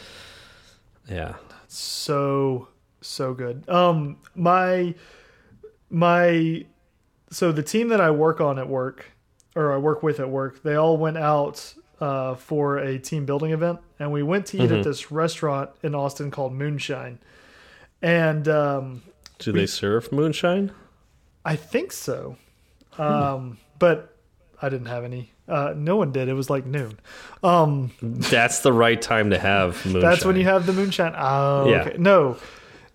[1.10, 1.36] yeah,
[1.68, 2.68] So
[3.02, 3.68] so good.
[3.68, 4.96] Um my
[5.90, 6.66] my
[7.32, 9.12] so the team that I work on at work
[9.60, 13.52] or I work with at work, they all went out uh, for a team building
[13.52, 14.76] event and we went to eat Mm-hmm.
[14.76, 17.20] at this restaurant in Austin called Moonshine.
[18.02, 19.02] And um
[19.40, 20.72] do they serve moonshine?
[21.44, 22.38] I think so.
[22.92, 23.02] Hmm.
[23.02, 24.16] Um but
[24.62, 25.32] I didn't have any.
[25.48, 26.28] Uh, no one did.
[26.28, 27.00] It was like noon.
[27.44, 30.02] Um, That's the right time to have moonshine.
[30.10, 31.14] That's when you have the moonshine.
[31.18, 31.82] Oh, Yeah.
[31.82, 31.96] okay.
[31.98, 32.38] No,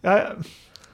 [0.04, 0.36] I,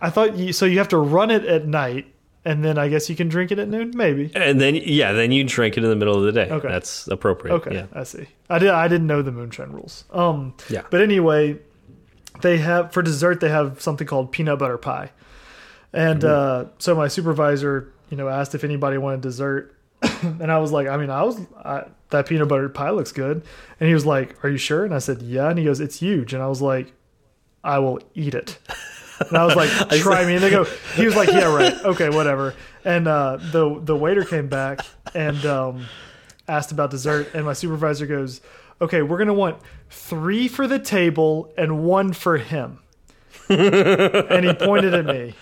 [0.01, 0.53] I thought you.
[0.55, 2.07] So you have to run it at night,
[2.51, 3.92] and then I guess you can drink it at noon.
[3.94, 4.30] Maybe.
[4.34, 6.51] And then yeah, then you drink it in the middle of the day.
[6.51, 6.68] Okay.
[6.68, 7.55] That's appropriate.
[7.55, 7.86] Okay, Yeah.
[7.92, 8.26] I see.
[8.48, 8.70] I did.
[8.70, 10.05] I didn't know the moonshine rules.
[10.11, 10.55] Um.
[10.68, 10.82] Yeah.
[10.90, 11.59] But anyway,
[12.42, 15.11] they have for dessert they have something called peanut butter pie,
[15.92, 16.68] and Mm-hmm.
[16.68, 19.74] uh, so my supervisor, you know, asked if anybody wanted dessert,
[20.22, 23.42] and I was like, I mean, I was I, that peanut butter pie looks good,
[23.78, 24.84] and he was like, Are you sure?
[24.84, 26.92] And I said, Yeah, and he goes, It's huge, and I was like,
[27.62, 28.59] I will eat it.
[29.29, 30.35] And I was like, try me.
[30.35, 30.64] And they go,
[30.95, 31.75] he was like, yeah, right.
[31.85, 32.55] Okay, whatever.
[32.85, 34.81] And uh, the the waiter came back
[35.14, 35.87] and um,
[36.49, 37.35] asked about dessert.
[37.35, 38.41] And my supervisor goes,
[38.81, 39.59] okay, we're going to want
[39.91, 42.79] three for the table and one for him.
[43.49, 45.35] and he pointed at me.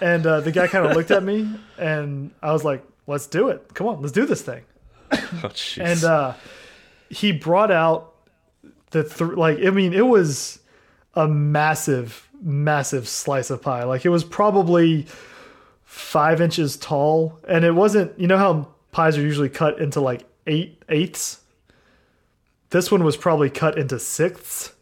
[0.00, 1.50] And uh, the guy kind of looked at me.
[1.76, 3.74] And I was like, let's do it.
[3.74, 4.62] Come on, let's do this thing.
[5.12, 5.50] Oh.
[5.78, 6.34] And uh,
[7.08, 8.14] he brought out
[8.90, 9.58] the th- like.
[9.64, 10.60] I mean, it was
[11.14, 13.84] a massive, massive slice of pie.
[13.84, 15.06] Like it was probably
[15.84, 18.18] five inches tall, and it wasn't.
[18.18, 21.40] You know how pies are usually cut into like eight eighths.
[22.70, 24.72] This one was probably cut into sixths.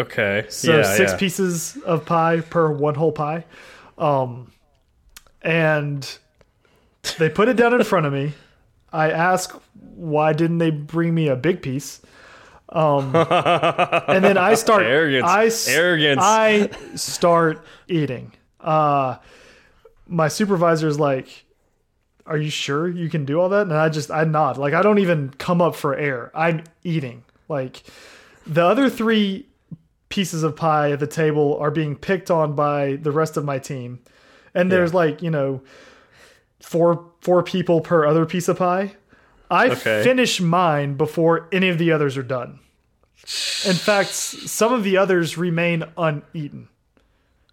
[0.00, 0.46] okay.
[0.48, 1.18] So yeah, six yeah.
[1.18, 3.44] pieces of pie per one whole pie.
[3.98, 4.50] Um,
[5.42, 6.18] and
[7.18, 8.32] they put it down in front of me.
[8.92, 9.54] I ask
[9.94, 12.00] why didn't they bring me a big piece?
[12.72, 15.68] Um, and then I start Arrogance.
[15.68, 16.20] I, Arrogance.
[16.22, 18.32] I start eating.
[18.60, 19.16] Uh,
[20.08, 21.44] my supervisor's like,
[22.26, 24.56] "Are you sure you can do all that?" And I just I nod.
[24.56, 26.30] Like I don't even come up for air.
[26.34, 27.24] I'm eating.
[27.48, 27.82] Like
[28.46, 29.46] the other three
[30.08, 33.58] pieces of pie at the table are being picked on by the rest of my
[33.58, 34.00] team.
[34.54, 35.62] And there's like, you know,
[36.60, 38.94] four four people per other piece of pie.
[39.52, 40.02] I Okay.
[40.02, 42.58] finish mine before any of the others are done.
[43.66, 46.68] In fact, some of the others remain uneaten.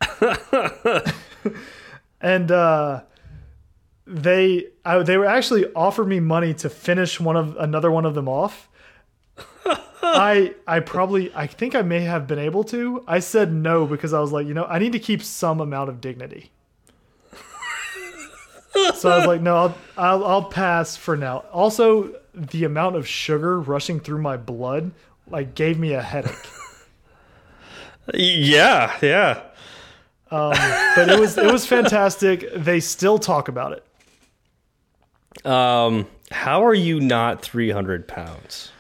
[2.22, 3.02] and uh
[4.08, 8.16] they I, they were actually offered me money to finish one of another one of
[8.16, 8.68] them off.
[10.02, 13.04] I I probably I think I may have been able to.
[13.08, 15.90] I said no because I was like, you know, I need to keep some amount
[15.90, 16.52] of dignity.
[18.96, 21.40] So I was like, no, I'll, I'll I'll pass for now.
[21.52, 24.92] Also, the amount of sugar rushing through my blood
[25.28, 26.36] like gave me a headache.
[28.14, 29.44] Yeah, yeah.
[30.32, 32.52] But it was it was fantastic.
[32.56, 35.46] They still talk about it.
[35.46, 38.72] Um, how are you not 300 pounds?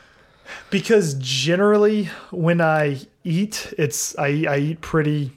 [0.69, 5.31] because generally when I eat, it's I I eat pretty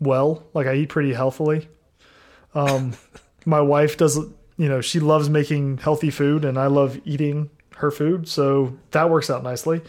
[0.00, 0.44] well.
[0.54, 1.68] Like I eat pretty healthily.
[2.54, 2.94] Um,
[3.46, 4.16] my wife does,
[4.58, 9.08] you know, she loves making healthy food, and I love eating her food, so that
[9.08, 9.80] works out nicely.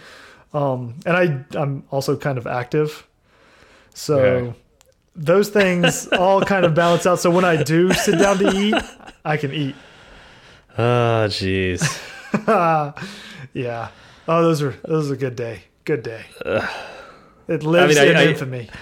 [0.53, 3.05] Um, and I I'm also kind of active,
[3.93, 4.17] so.
[4.19, 4.53] Okay.
[5.19, 7.19] Those things all kind of balance out.
[7.19, 8.75] So when I do sit down to eat,
[9.25, 9.75] I can eat.
[10.77, 11.81] Oh, jeez.
[13.53, 13.89] Yeah.
[14.27, 15.63] Oh, those are those are a good day.
[15.85, 16.23] good day.
[17.47, 18.69] It lives I mean, in I- infamy.
[18.71, 18.75] I,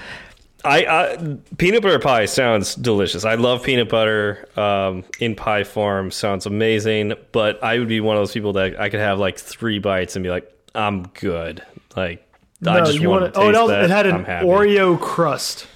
[0.66, 3.26] I peanut butter pie sounds delicious.
[3.26, 6.12] I love peanut butter um, in pie form.
[6.12, 7.14] Sounds amazing.
[7.32, 10.16] But I would be one of those people that I could have like three bites
[10.16, 11.64] and be like, I'm good.
[11.96, 12.28] Like
[12.66, 14.26] I no, just you want to Oh, it, also, it had an.
[14.26, 15.68] Oreo crust.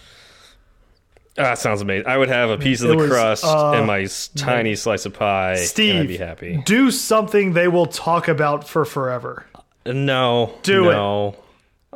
[1.38, 2.06] Ah, that sounds amazing.
[2.08, 5.06] I would have a piece of It the was, crust uh, and my tiny slice
[5.06, 5.56] of pie.
[5.56, 6.62] Steve, and I'd be happy.
[6.66, 9.46] do something they will talk about for forever.
[9.86, 10.96] No, Do it.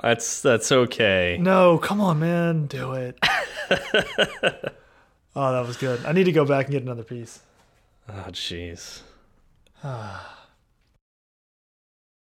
[0.01, 1.37] That's that's okay.
[1.39, 3.17] No, come on, man, do it.
[5.35, 6.03] oh, that was good.
[6.05, 7.39] I need to go back and get another piece.
[8.09, 9.01] Oh, jeez.